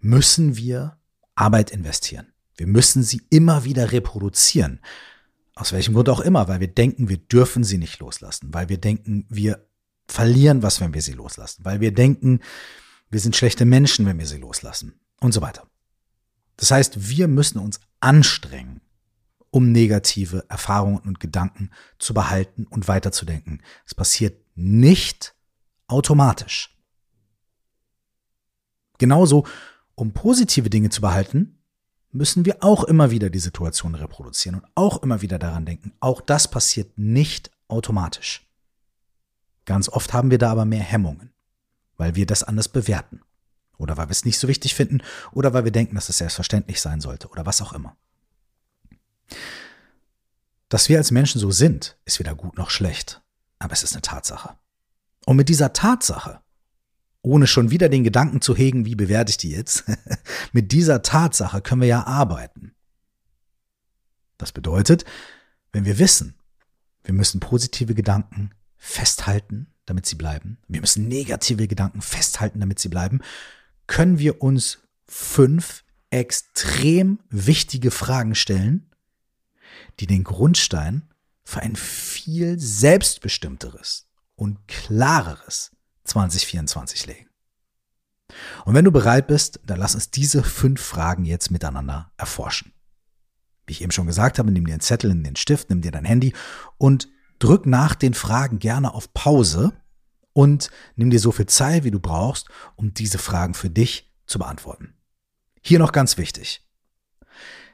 müssen 0.00 0.56
wir 0.56 0.98
Arbeit 1.36 1.70
investieren. 1.70 2.32
Wir 2.56 2.66
müssen 2.66 3.04
sie 3.04 3.22
immer 3.30 3.64
wieder 3.64 3.92
reproduzieren. 3.92 4.80
Aus 5.54 5.72
welchem 5.72 5.94
Grund 5.94 6.08
auch 6.08 6.20
immer, 6.20 6.48
weil 6.48 6.58
wir 6.58 6.68
denken, 6.68 7.08
wir 7.08 7.18
dürfen 7.18 7.62
sie 7.62 7.78
nicht 7.78 8.00
loslassen, 8.00 8.52
weil 8.52 8.68
wir 8.68 8.78
denken, 8.78 9.26
wir 9.28 9.64
verlieren 10.08 10.62
was, 10.62 10.80
wenn 10.80 10.92
wir 10.92 11.02
sie 11.02 11.12
loslassen, 11.12 11.64
weil 11.64 11.80
wir 11.80 11.92
denken, 11.92 12.40
wir 13.08 13.20
sind 13.20 13.36
schlechte 13.36 13.64
Menschen, 13.64 14.06
wenn 14.06 14.18
wir 14.18 14.26
sie 14.26 14.38
loslassen 14.38 14.98
und 15.20 15.32
so 15.32 15.40
weiter. 15.40 15.68
Das 16.56 16.72
heißt, 16.72 17.08
wir 17.08 17.28
müssen 17.28 17.58
uns 17.58 17.78
anstrengen, 18.00 18.80
um 19.56 19.72
negative 19.72 20.44
Erfahrungen 20.50 20.98
und 20.98 21.18
Gedanken 21.18 21.70
zu 21.98 22.12
behalten 22.12 22.66
und 22.66 22.88
weiterzudenken. 22.88 23.62
Es 23.86 23.94
passiert 23.94 24.38
nicht 24.54 25.34
automatisch. 25.86 26.76
Genauso, 28.98 29.46
um 29.94 30.12
positive 30.12 30.68
Dinge 30.68 30.90
zu 30.90 31.00
behalten, 31.00 31.58
müssen 32.12 32.44
wir 32.44 32.62
auch 32.62 32.84
immer 32.84 33.10
wieder 33.10 33.30
die 33.30 33.38
Situation 33.38 33.94
reproduzieren 33.94 34.60
und 34.60 34.66
auch 34.74 35.02
immer 35.02 35.22
wieder 35.22 35.38
daran 35.38 35.64
denken. 35.64 35.94
Auch 36.00 36.20
das 36.20 36.50
passiert 36.50 36.98
nicht 36.98 37.50
automatisch. 37.66 38.46
Ganz 39.64 39.88
oft 39.88 40.12
haben 40.12 40.30
wir 40.30 40.36
da 40.36 40.52
aber 40.52 40.66
mehr 40.66 40.82
Hemmungen, 40.82 41.32
weil 41.96 42.14
wir 42.14 42.26
das 42.26 42.44
anders 42.44 42.68
bewerten. 42.68 43.22
Oder 43.78 43.96
weil 43.96 44.08
wir 44.08 44.12
es 44.12 44.26
nicht 44.26 44.38
so 44.38 44.48
wichtig 44.48 44.74
finden 44.74 45.00
oder 45.32 45.54
weil 45.54 45.64
wir 45.64 45.72
denken, 45.72 45.94
dass 45.94 46.10
es 46.10 46.18
selbstverständlich 46.18 46.78
sein 46.78 47.00
sollte 47.00 47.28
oder 47.28 47.46
was 47.46 47.62
auch 47.62 47.72
immer. 47.72 47.96
Dass 50.68 50.88
wir 50.88 50.98
als 50.98 51.10
Menschen 51.10 51.40
so 51.40 51.50
sind, 51.50 51.96
ist 52.04 52.18
weder 52.18 52.34
gut 52.34 52.56
noch 52.56 52.70
schlecht, 52.70 53.22
aber 53.58 53.72
es 53.72 53.82
ist 53.82 53.92
eine 53.92 54.02
Tatsache. 54.02 54.56
Und 55.24 55.36
mit 55.36 55.48
dieser 55.48 55.72
Tatsache, 55.72 56.40
ohne 57.22 57.46
schon 57.46 57.70
wieder 57.70 57.88
den 57.88 58.04
Gedanken 58.04 58.40
zu 58.40 58.56
hegen, 58.56 58.84
wie 58.84 58.94
bewerte 58.94 59.30
ich 59.30 59.36
die 59.36 59.50
jetzt, 59.50 59.84
mit 60.52 60.72
dieser 60.72 61.02
Tatsache 61.02 61.60
können 61.60 61.80
wir 61.80 61.88
ja 61.88 62.06
arbeiten. 62.06 62.74
Das 64.38 64.52
bedeutet, 64.52 65.04
wenn 65.72 65.84
wir 65.84 65.98
wissen, 65.98 66.34
wir 67.04 67.14
müssen 67.14 67.40
positive 67.40 67.94
Gedanken 67.94 68.50
festhalten, 68.76 69.68
damit 69.86 70.06
sie 70.06 70.16
bleiben, 70.16 70.58
wir 70.68 70.80
müssen 70.80 71.08
negative 71.08 71.68
Gedanken 71.68 72.02
festhalten, 72.02 72.60
damit 72.60 72.78
sie 72.78 72.88
bleiben, 72.88 73.20
können 73.86 74.18
wir 74.18 74.42
uns 74.42 74.78
fünf 75.06 75.84
extrem 76.10 77.20
wichtige 77.30 77.90
Fragen 77.90 78.34
stellen, 78.34 78.90
die 80.00 80.06
den 80.06 80.24
Grundstein 80.24 81.08
für 81.44 81.60
ein 81.60 81.76
viel 81.76 82.58
selbstbestimmteres 82.58 84.06
und 84.34 84.66
klareres 84.68 85.70
2024 86.04 87.06
legen. 87.06 87.28
Und 88.64 88.74
wenn 88.74 88.84
du 88.84 88.90
bereit 88.90 89.28
bist, 89.28 89.60
dann 89.64 89.78
lass 89.78 89.94
uns 89.94 90.10
diese 90.10 90.42
fünf 90.42 90.80
Fragen 90.80 91.24
jetzt 91.24 91.50
miteinander 91.50 92.12
erforschen. 92.16 92.72
Wie 93.66 93.72
ich 93.72 93.82
eben 93.82 93.92
schon 93.92 94.06
gesagt 94.06 94.38
habe, 94.38 94.50
nimm 94.50 94.66
dir 94.66 94.72
einen 94.72 94.80
Zettel, 94.80 95.10
nimm 95.10 95.24
den 95.24 95.36
Stift, 95.36 95.70
nimm 95.70 95.80
dir 95.80 95.92
dein 95.92 96.04
Handy 96.04 96.32
und 96.78 97.08
drück 97.38 97.66
nach 97.66 97.94
den 97.94 98.14
Fragen 98.14 98.58
gerne 98.58 98.94
auf 98.94 99.12
Pause 99.12 99.72
und 100.32 100.70
nimm 100.96 101.10
dir 101.10 101.20
so 101.20 101.32
viel 101.32 101.46
Zeit, 101.46 101.84
wie 101.84 101.90
du 101.90 102.00
brauchst, 102.00 102.48
um 102.76 102.94
diese 102.94 103.18
Fragen 103.18 103.54
für 103.54 103.70
dich 103.70 104.12
zu 104.26 104.38
beantworten. 104.38 104.94
Hier 105.62 105.78
noch 105.78 105.92
ganz 105.92 106.18
wichtig. 106.18 106.62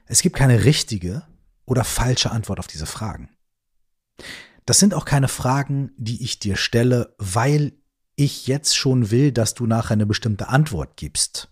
Es 0.06 0.22
gibt 0.22 0.36
keine 0.36 0.64
richtige 0.64 1.26
oder 1.64 1.84
falsche 1.84 2.30
Antwort 2.30 2.58
auf 2.58 2.66
diese 2.66 2.86
Fragen. 2.86 3.30
Das 4.66 4.78
sind 4.78 4.94
auch 4.94 5.04
keine 5.04 5.28
Fragen, 5.28 5.92
die 5.96 6.22
ich 6.22 6.38
dir 6.38 6.56
stelle, 6.56 7.14
weil 7.18 7.72
ich 8.14 8.46
jetzt 8.46 8.76
schon 8.76 9.10
will, 9.10 9.32
dass 9.32 9.54
du 9.54 9.66
nachher 9.66 9.92
eine 9.92 10.06
bestimmte 10.06 10.48
Antwort 10.48 10.96
gibst. 10.96 11.50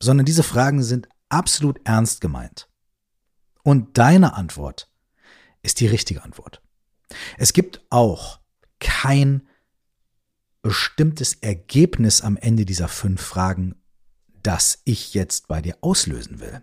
Sondern 0.00 0.26
diese 0.26 0.42
Fragen 0.42 0.82
sind 0.82 1.08
absolut 1.28 1.80
ernst 1.84 2.20
gemeint. 2.20 2.68
Und 3.62 3.98
deine 3.98 4.34
Antwort 4.34 4.90
ist 5.62 5.80
die 5.80 5.88
richtige 5.88 6.22
Antwort. 6.22 6.62
Es 7.38 7.52
gibt 7.52 7.84
auch 7.90 8.40
kein 8.78 9.48
bestimmtes 10.62 11.34
Ergebnis 11.34 12.20
am 12.20 12.36
Ende 12.36 12.64
dieser 12.64 12.88
fünf 12.88 13.20
Fragen, 13.22 13.74
das 14.42 14.80
ich 14.84 15.14
jetzt 15.14 15.48
bei 15.48 15.62
dir 15.62 15.78
auslösen 15.80 16.40
will. 16.40 16.62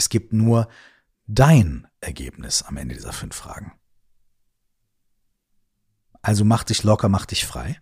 Es 0.00 0.08
gibt 0.08 0.32
nur 0.32 0.66
dein 1.26 1.86
Ergebnis 2.00 2.62
am 2.62 2.78
Ende 2.78 2.94
dieser 2.94 3.12
fünf 3.12 3.36
Fragen. 3.36 3.78
Also 6.22 6.42
mach 6.46 6.64
dich 6.64 6.84
locker, 6.84 7.10
mach 7.10 7.26
dich 7.26 7.44
frei. 7.44 7.78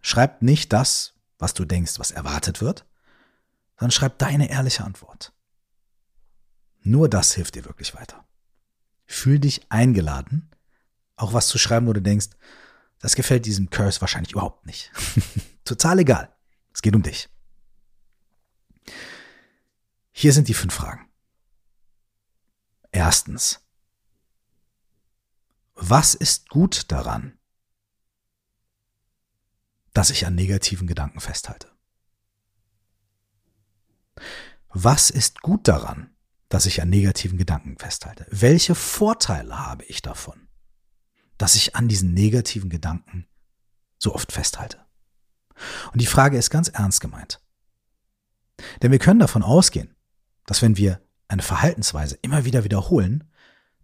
Schreib 0.00 0.42
nicht 0.42 0.72
das, 0.72 1.14
was 1.38 1.54
du 1.54 1.64
denkst, 1.64 2.00
was 2.00 2.10
erwartet 2.10 2.60
wird, 2.60 2.84
sondern 3.78 3.92
schreib 3.92 4.18
deine 4.18 4.50
ehrliche 4.50 4.82
Antwort. 4.82 5.32
Nur 6.80 7.08
das 7.08 7.32
hilft 7.32 7.54
dir 7.54 7.64
wirklich 7.64 7.94
weiter. 7.94 8.26
Fühl 9.04 9.38
dich 9.38 9.70
eingeladen, 9.70 10.50
auch 11.14 11.32
was 11.32 11.46
zu 11.46 11.58
schreiben, 11.58 11.86
wo 11.86 11.92
du 11.92 12.02
denkst, 12.02 12.30
das 12.98 13.14
gefällt 13.14 13.46
diesem 13.46 13.70
Curse 13.70 14.00
wahrscheinlich 14.00 14.32
überhaupt 14.32 14.66
nicht. 14.66 14.90
Total 15.64 16.00
egal. 16.00 16.34
Es 16.74 16.82
geht 16.82 16.96
um 16.96 17.04
dich. 17.04 17.28
Hier 20.18 20.32
sind 20.32 20.48
die 20.48 20.54
fünf 20.54 20.72
Fragen. 20.72 21.10
Erstens. 22.90 23.60
Was 25.74 26.14
ist 26.14 26.48
gut 26.48 26.90
daran, 26.90 27.38
dass 29.92 30.08
ich 30.08 30.24
an 30.24 30.34
negativen 30.34 30.86
Gedanken 30.86 31.20
festhalte? 31.20 31.70
Was 34.70 35.10
ist 35.10 35.42
gut 35.42 35.68
daran, 35.68 36.16
dass 36.48 36.64
ich 36.64 36.80
an 36.80 36.88
negativen 36.88 37.36
Gedanken 37.36 37.76
festhalte? 37.76 38.26
Welche 38.30 38.74
Vorteile 38.74 39.66
habe 39.66 39.84
ich 39.84 40.00
davon, 40.00 40.48
dass 41.36 41.56
ich 41.56 41.76
an 41.76 41.88
diesen 41.88 42.14
negativen 42.14 42.70
Gedanken 42.70 43.28
so 43.98 44.14
oft 44.14 44.32
festhalte? 44.32 44.82
Und 45.92 46.00
die 46.00 46.06
Frage 46.06 46.38
ist 46.38 46.48
ganz 46.48 46.68
ernst 46.68 47.02
gemeint. 47.02 47.42
Denn 48.80 48.92
wir 48.92 48.98
können 48.98 49.20
davon 49.20 49.42
ausgehen, 49.42 49.94
dass 50.46 50.62
wenn 50.62 50.76
wir 50.76 51.00
eine 51.28 51.42
Verhaltensweise 51.42 52.18
immer 52.22 52.44
wieder 52.44 52.64
wiederholen, 52.64 53.24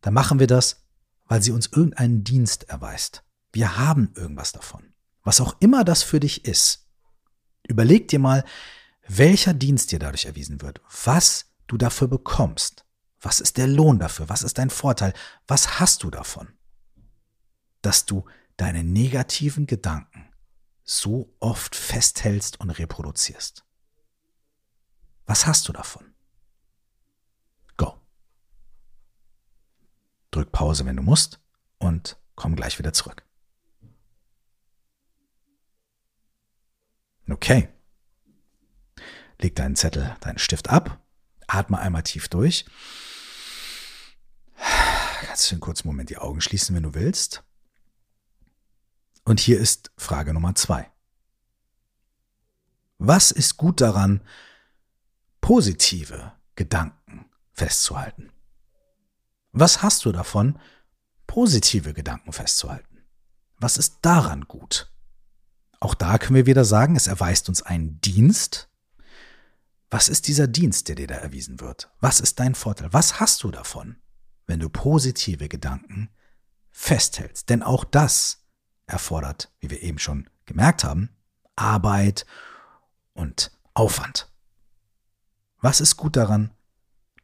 dann 0.01 0.15
machen 0.15 0.39
wir 0.39 0.47
das, 0.47 0.85
weil 1.27 1.43
sie 1.43 1.53
uns 1.53 1.67
irgendeinen 1.67 2.25
Dienst 2.25 2.65
erweist. 2.65 3.25
Wir 3.53 3.79
haben 3.79 4.13
irgendwas 4.17 4.53
davon. 4.53 4.95
Was 5.23 5.41
auch 5.41 5.57
immer 5.61 5.85
das 5.85 6.03
für 6.03 6.21
dich 6.21 6.45
ist. 6.45 6.89
Überleg 7.67 8.09
dir 8.09 8.19
mal, 8.19 8.45
welcher 9.07 9.55
Dienst 9.55 9.93
dir 9.93 9.99
dadurch 9.99 10.25
erwiesen 10.25 10.63
wird, 10.63 10.81
was 11.05 11.47
du 11.67 11.77
dafür 11.77 12.09
bekommst. 12.09 12.85
Was 13.21 13.41
ist 13.41 13.57
der 13.57 13.69
Lohn 13.69 13.99
dafür? 13.99 14.29
Was 14.29 14.43
ist 14.43 14.59
dein 14.59 14.71
Vorteil? 14.71 15.13
Was 15.47 15.79
hast 15.79 16.03
du 16.03 16.11
davon? 16.11 16.49
Dass 17.81 18.05
du 18.05 18.25
deine 18.57 18.83
negativen 18.85 19.67
Gedanken 19.67 20.29
so 20.85 21.35
oft 21.39 21.77
festhältst 21.77 22.61
und 22.61 22.71
reproduzierst. 22.71 23.65
Was 25.27 25.47
hast 25.47 25.69
du 25.69 25.73
davon? 25.73 26.12
Drück 30.33 30.51
Pause, 30.51 30.85
wenn 30.85 30.97
du 30.97 31.03
musst 31.03 31.39
und 31.79 32.19
komm 32.35 32.57
gleich 32.57 32.79
wieder 32.81 32.93
zurück. 32.93 33.25
Okay. 37.29 37.69
Leg 39.39 39.55
deinen 39.55 39.77
Zettel, 39.77 40.17
deinen 40.21 40.39
Stift 40.39 40.69
ab, 40.71 41.01
atme 41.47 41.79
einmal 41.79 42.03
tief 42.03 42.29
durch. 42.29 42.65
Kannst 44.57 45.51
du 45.51 45.55
einen 45.55 45.61
kurzen 45.61 45.89
Moment 45.89 46.11
die 46.11 46.19
Augen 46.19 46.41
schließen, 46.41 46.75
wenn 46.75 46.83
du 46.83 46.95
willst. 46.95 47.43
Und 49.25 49.41
hier 49.41 49.59
ist 49.59 49.93
Frage 49.97 50.35
Nummer 50.35 50.55
zwei. 50.55 50.91
Was 52.99 53.31
ist 53.31 53.57
gut 53.57 53.81
daran, 53.81 54.21
positive 55.41 56.33
Gedanken 56.55 57.27
festzuhalten? 57.53 58.33
Was 59.53 59.83
hast 59.83 60.07
du 60.07 60.13
davon, 60.13 60.59
positive 61.27 61.93
Gedanken 61.93 62.33
festzuhalten? 62.33 63.05
Was 63.59 63.77
ist 63.77 63.99
daran 64.01 64.43
gut? 64.49 64.91
Auch 65.79 65.95
da 65.95 66.17
können 66.17 66.37
wir 66.37 66.47
wieder 66.47 66.65
sagen, 66.65 66.97
es 66.97 67.07
erweist 67.07 67.49
uns 67.49 67.61
einen 67.61 68.01
Dienst. 68.01 68.71
Was 69.91 70.09
ist 70.09 70.27
dieser 70.27 70.49
Dienst, 70.49 70.89
der 70.89 70.95
dir 70.95 71.07
da 71.07 71.17
erwiesen 71.17 71.61
wird? 71.61 71.91
Was 72.01 72.21
ist 72.21 72.41
dein 72.41 72.55
Vorteil? 72.55 72.93
Was 72.93 73.21
hast 73.21 73.43
du 73.43 73.51
davon, 73.51 73.97
wenn 74.47 74.59
du 74.59 74.71
positive 74.71 75.49
Gedanken 75.49 76.09
festhältst? 76.71 77.51
Denn 77.51 77.63
auch 77.63 77.85
das 77.85 78.47
erfordert, 78.87 79.53
wie 79.61 79.69
wir 79.69 79.83
eben 79.83 79.99
schon 79.99 80.31
gemerkt 80.47 80.83
haben, 80.83 81.11
Arbeit 81.57 82.25
und 83.13 83.51
Aufwand. 83.75 84.33
Was 85.61 85.83
ist 85.83 85.97
gut 85.97 86.17
daran, 86.17 86.55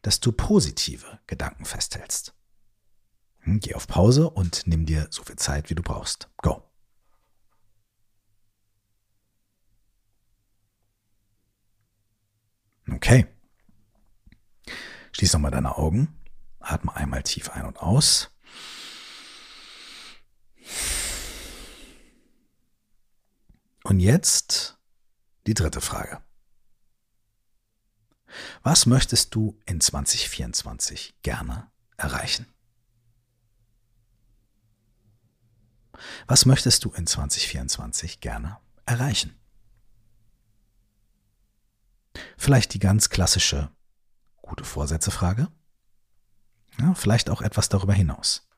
dass 0.09 0.21
du 0.21 0.33
positive 0.33 1.21
Gedanken 1.27 1.67
festhältst. 1.67 2.35
Hm, 3.41 3.61
geh 3.61 3.75
auf 3.75 3.87
Pause 3.87 4.31
und 4.31 4.67
nimm 4.67 4.87
dir 4.87 5.07
so 5.11 5.23
viel 5.23 5.37
Zeit, 5.37 5.69
wie 5.69 5.75
du 5.75 5.83
brauchst. 5.83 6.31
Go. 6.39 6.67
Okay. 12.91 13.27
Schließ 15.13 15.35
nochmal 15.35 15.51
deine 15.51 15.77
Augen. 15.77 16.19
Atme 16.59 16.97
einmal 16.97 17.23
tief 17.23 17.51
ein 17.51 17.67
und 17.67 17.77
aus. 17.77 18.31
Und 23.85 24.01
jetzt 24.01 24.79
die 25.47 25.53
dritte 25.53 25.83
Frage. 25.83 26.23
Was 28.63 28.87
möchtest 28.87 29.35
du 29.35 29.59
in 29.67 29.81
2024 29.81 31.15
gerne 31.23 31.71
erreichen? 31.97 32.47
Was 36.27 36.47
möchtest 36.47 36.85
du 36.85 36.91
in 36.93 37.07
2024 37.07 38.21
gerne 38.21 38.59
erreichen? 38.87 39.35
Vielleicht 42.37 42.75
die 42.75 42.79
ganz 42.79 43.11
klassische 43.11 43.71
gute 44.37 44.65
Vorsätze-Frage. 44.65 45.49
Ja, 46.79 46.95
vielleicht 46.95 47.31
auch 47.31 47.43
etwas 47.43 47.69
darüber 47.69 47.93
hinaus. 47.93 48.49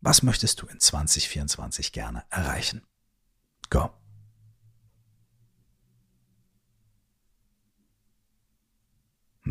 Was 0.00 0.22
möchtest 0.22 0.60
du 0.60 0.66
in 0.66 0.80
2024 0.80 1.92
gerne 1.92 2.24
erreichen? 2.30 2.86
Go. 3.68 3.90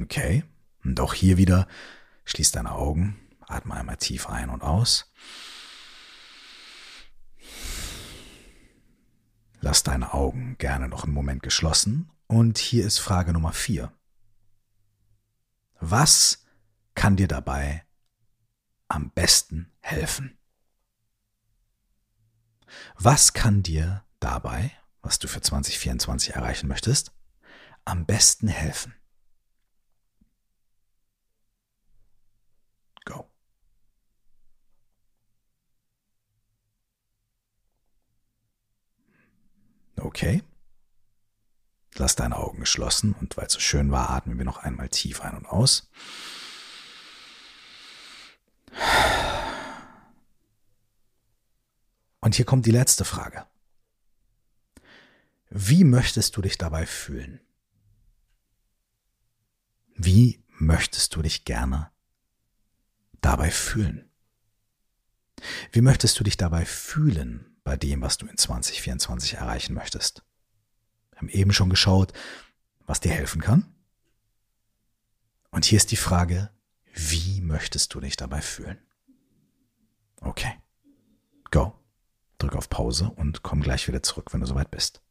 Okay. 0.04 0.44
Und 0.84 1.00
auch 1.00 1.14
hier 1.14 1.38
wieder 1.38 1.68
schließ 2.26 2.52
deine 2.52 2.72
Augen, 2.72 3.20
atme 3.42 3.74
einmal 3.74 3.98
tief 3.98 4.28
ein 4.28 4.50
und 4.50 4.62
aus. 4.62 5.12
Lass 9.62 9.84
deine 9.84 10.14
Augen 10.14 10.58
gerne 10.58 10.88
noch 10.88 11.04
einen 11.04 11.14
Moment 11.14 11.44
geschlossen. 11.44 12.12
Und 12.28 12.58
hier 12.58 12.86
ist 12.86 13.00
Frage 13.00 13.34
Nummer 13.34 13.52
vier. 13.52 13.92
Was 15.80 16.46
kann 16.96 17.16
dir 17.16 17.28
dabei 17.28 17.86
am 18.88 19.12
besten 19.12 19.72
helfen? 19.80 20.38
Was 22.96 23.34
kann 23.34 23.64
dir 23.64 24.06
dabei, 24.20 24.72
was 25.02 25.20
du 25.20 25.28
für 25.28 25.42
2024 25.42 26.36
erreichen 26.36 26.68
möchtest, 26.68 27.12
am 27.86 28.06
besten 28.06 28.48
helfen? 28.48 28.94
Go. 33.06 33.30
Okay. 40.10 40.42
Lass 41.94 42.16
deine 42.16 42.38
Augen 42.38 42.62
geschlossen 42.62 43.14
und 43.14 43.38
weil 43.38 43.46
es 43.46 43.54
so 43.54 43.60
schön 43.60 43.92
war, 43.92 44.10
atmen 44.10 44.40
wir 44.40 44.46
noch 44.46 44.58
einmal 44.58 44.90
tief 44.90 45.22
ein 45.22 45.38
und 45.38 45.46
aus. 45.46 45.88
Und 52.22 52.34
hier 52.34 52.46
kommt 52.46 52.66
die 52.66 52.72
letzte 52.72 53.06
Frage. 53.06 53.46
Wie 55.52 55.84
möchtest 55.84 56.36
du 56.36 56.42
dich 56.42 56.58
dabei 56.58 56.88
fühlen? 56.88 57.40
Wie 59.94 60.44
möchtest 60.58 61.16
du 61.16 61.22
dich 61.22 61.46
gerne 61.46 61.92
dabei 63.22 63.52
fühlen? 63.52 64.10
Wie 65.72 65.82
möchtest 65.82 66.20
du 66.20 66.24
dich 66.24 66.36
dabei 66.36 66.66
fühlen 66.66 67.49
bei 67.64 67.78
dem, 67.78 68.02
was 68.02 68.18
du 68.18 68.28
in 68.28 68.38
2024 68.38 69.36
erreichen 69.36 69.74
möchtest? 69.74 70.24
Wir 71.12 71.20
haben 71.20 71.30
eben 71.30 71.54
schon 71.54 71.70
geschaut, 71.70 72.14
was 72.86 73.00
dir 73.00 73.12
helfen 73.12 73.42
kann. 73.42 73.74
Und 75.52 75.66
hier 75.66 75.78
ist 75.78 75.92
die 75.92 75.98
Frage, 75.98 76.52
wie 76.94 77.42
möchtest 77.42 77.94
du 77.94 78.00
dich 78.00 78.16
dabei 78.16 78.42
fühlen? 78.42 78.80
Okay. 80.22 80.54
Go. 81.52 81.74
Drück 82.38 82.56
auf 82.56 82.70
Pause 82.70 83.10
und 83.10 83.44
komm 83.44 83.62
gleich 83.62 83.88
wieder 83.88 84.04
zurück, 84.04 84.32
wenn 84.32 84.42
du 84.42 84.48
soweit 84.48 84.72
bist. 84.72 85.02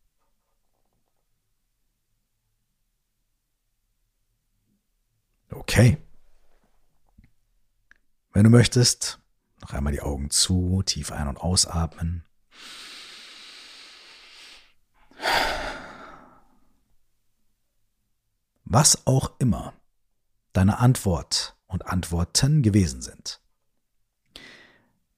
Okay. 5.50 5.98
Wenn 8.32 8.44
du 8.44 8.50
möchtest, 8.50 9.20
noch 9.60 9.72
einmal 9.72 9.92
die 9.92 10.02
Augen 10.02 10.30
zu, 10.30 10.82
tief 10.84 11.10
ein- 11.10 11.28
und 11.28 11.38
ausatmen. 11.38 12.27
Was 18.64 19.06
auch 19.06 19.32
immer 19.38 19.72
deine 20.52 20.78
Antwort 20.78 21.56
und 21.68 21.86
Antworten 21.86 22.62
gewesen 22.62 23.00
sind. 23.00 23.40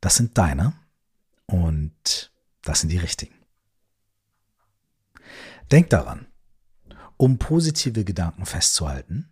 Das 0.01 0.17
sind 0.17 0.37
deine 0.39 0.75
und 1.47 2.33
das 2.63 2.81
sind 2.81 2.91
die 2.91 2.99
richtigen. 2.99 3.35
Denk 5.71 5.91
daran, 5.91 6.27
um 7.17 7.39
positive 7.39 8.05
Gedanken 8.05 8.47
festzuhalten, 8.47 9.31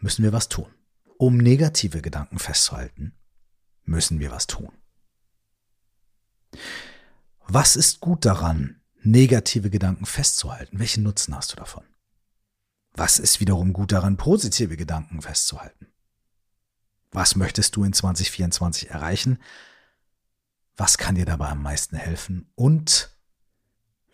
müssen 0.00 0.22
wir 0.22 0.32
was 0.32 0.48
tun. 0.48 0.72
Um 1.18 1.36
negative 1.36 2.02
Gedanken 2.02 2.38
festzuhalten, 2.38 3.14
müssen 3.84 4.18
wir 4.20 4.30
was 4.30 4.46
tun. 4.46 4.72
Was 7.54 7.76
ist 7.76 8.00
gut 8.00 8.24
daran, 8.24 8.80
negative 9.02 9.68
Gedanken 9.68 10.06
festzuhalten? 10.06 10.78
Welchen 10.78 11.02
Nutzen 11.02 11.36
hast 11.36 11.52
du 11.52 11.56
davon? 11.56 11.84
Was 12.94 13.18
ist 13.18 13.40
wiederum 13.40 13.74
gut 13.74 13.92
daran, 13.92 14.16
positive 14.16 14.78
Gedanken 14.78 15.20
festzuhalten? 15.20 15.88
Was 17.10 17.36
möchtest 17.36 17.76
du 17.76 17.84
in 17.84 17.92
2024 17.92 18.88
erreichen? 18.88 19.38
Was 20.76 20.96
kann 20.96 21.14
dir 21.14 21.26
dabei 21.26 21.48
am 21.48 21.60
meisten 21.60 21.94
helfen? 21.94 22.50
Und 22.54 23.14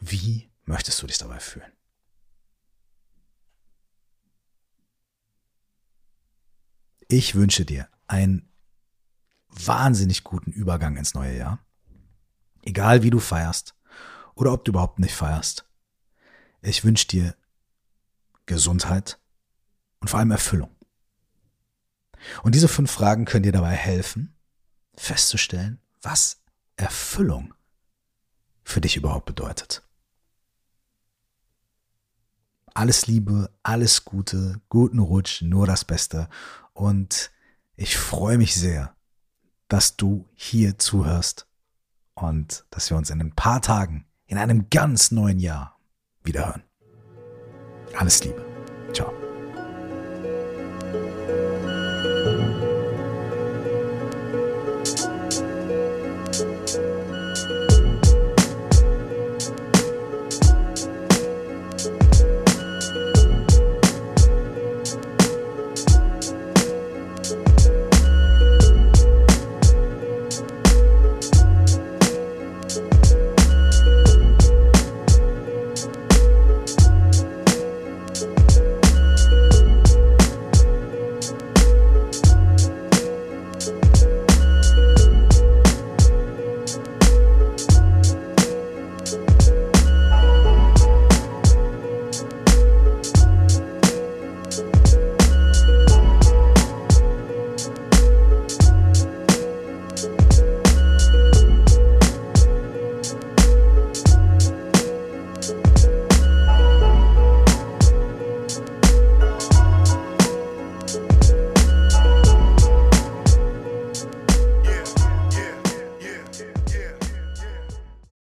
wie 0.01 0.51
möchtest 0.65 1.01
du 1.01 1.07
dich 1.07 1.19
dabei 1.19 1.39
fühlen? 1.39 1.73
Ich 7.07 7.37
wünsche 7.37 7.65
dir 7.65 7.89
einen 8.09 8.53
wahnsinnig 9.47 10.25
guten 10.25 10.51
Übergang 10.51 10.97
ins 10.97 11.15
neue 11.15 11.37
Jahr. 11.37 11.65
Egal 12.63 13.03
wie 13.03 13.11
du 13.11 13.19
feierst 13.19 13.75
oder 14.35 14.53
ob 14.53 14.65
du 14.65 14.73
überhaupt 14.73 14.99
nicht 14.99 15.15
feierst. 15.15 15.65
Ich 16.63 16.85
wünsche 16.85 17.07
dir 17.07 17.35
Gesundheit 18.47 19.19
und 20.01 20.09
vor 20.09 20.19
allem 20.19 20.31
Erfüllung. 20.31 20.71
Und 22.43 22.55
diese 22.55 22.69
fünf 22.69 22.91
Fragen 22.91 23.25
können 23.25 23.43
dir 23.45 23.53
dabei 23.53 23.75
helfen, 23.75 24.35
festzustellen, 24.97 25.81
was 26.03 26.41
Erfüllung 26.77 27.55
für 28.63 28.81
dich 28.81 28.97
überhaupt 28.97 29.27
bedeutet. 29.27 29.83
Alles 32.75 33.07
Liebe, 33.09 33.51
alles 33.63 34.05
Gute, 34.05 34.61
guten 34.69 35.01
Rutsch, 35.01 35.43
nur 35.43 35.67
das 35.67 35.85
Beste. 35.85 36.29
Und 36.75 37.33
ich 37.75 37.97
freue 37.97 38.39
mich 38.39 38.55
sehr, 38.55 38.95
dass 39.67 39.97
du 39.97 40.29
hier 40.37 40.79
zuhörst 40.79 41.48
und 42.23 42.65
dass 42.71 42.91
wir 42.91 42.97
uns 42.97 43.11
in 43.11 43.21
ein 43.21 43.33
paar 43.33 43.61
Tagen, 43.61 44.07
in 44.27 44.39
einem 44.39 44.69
ganz 44.71 45.11
neuen 45.11 45.39
Jahr 45.39 45.79
wiederhören. 46.23 46.63
Alles 47.97 48.23
Liebe. 48.25 48.45
Ciao. 48.93 49.13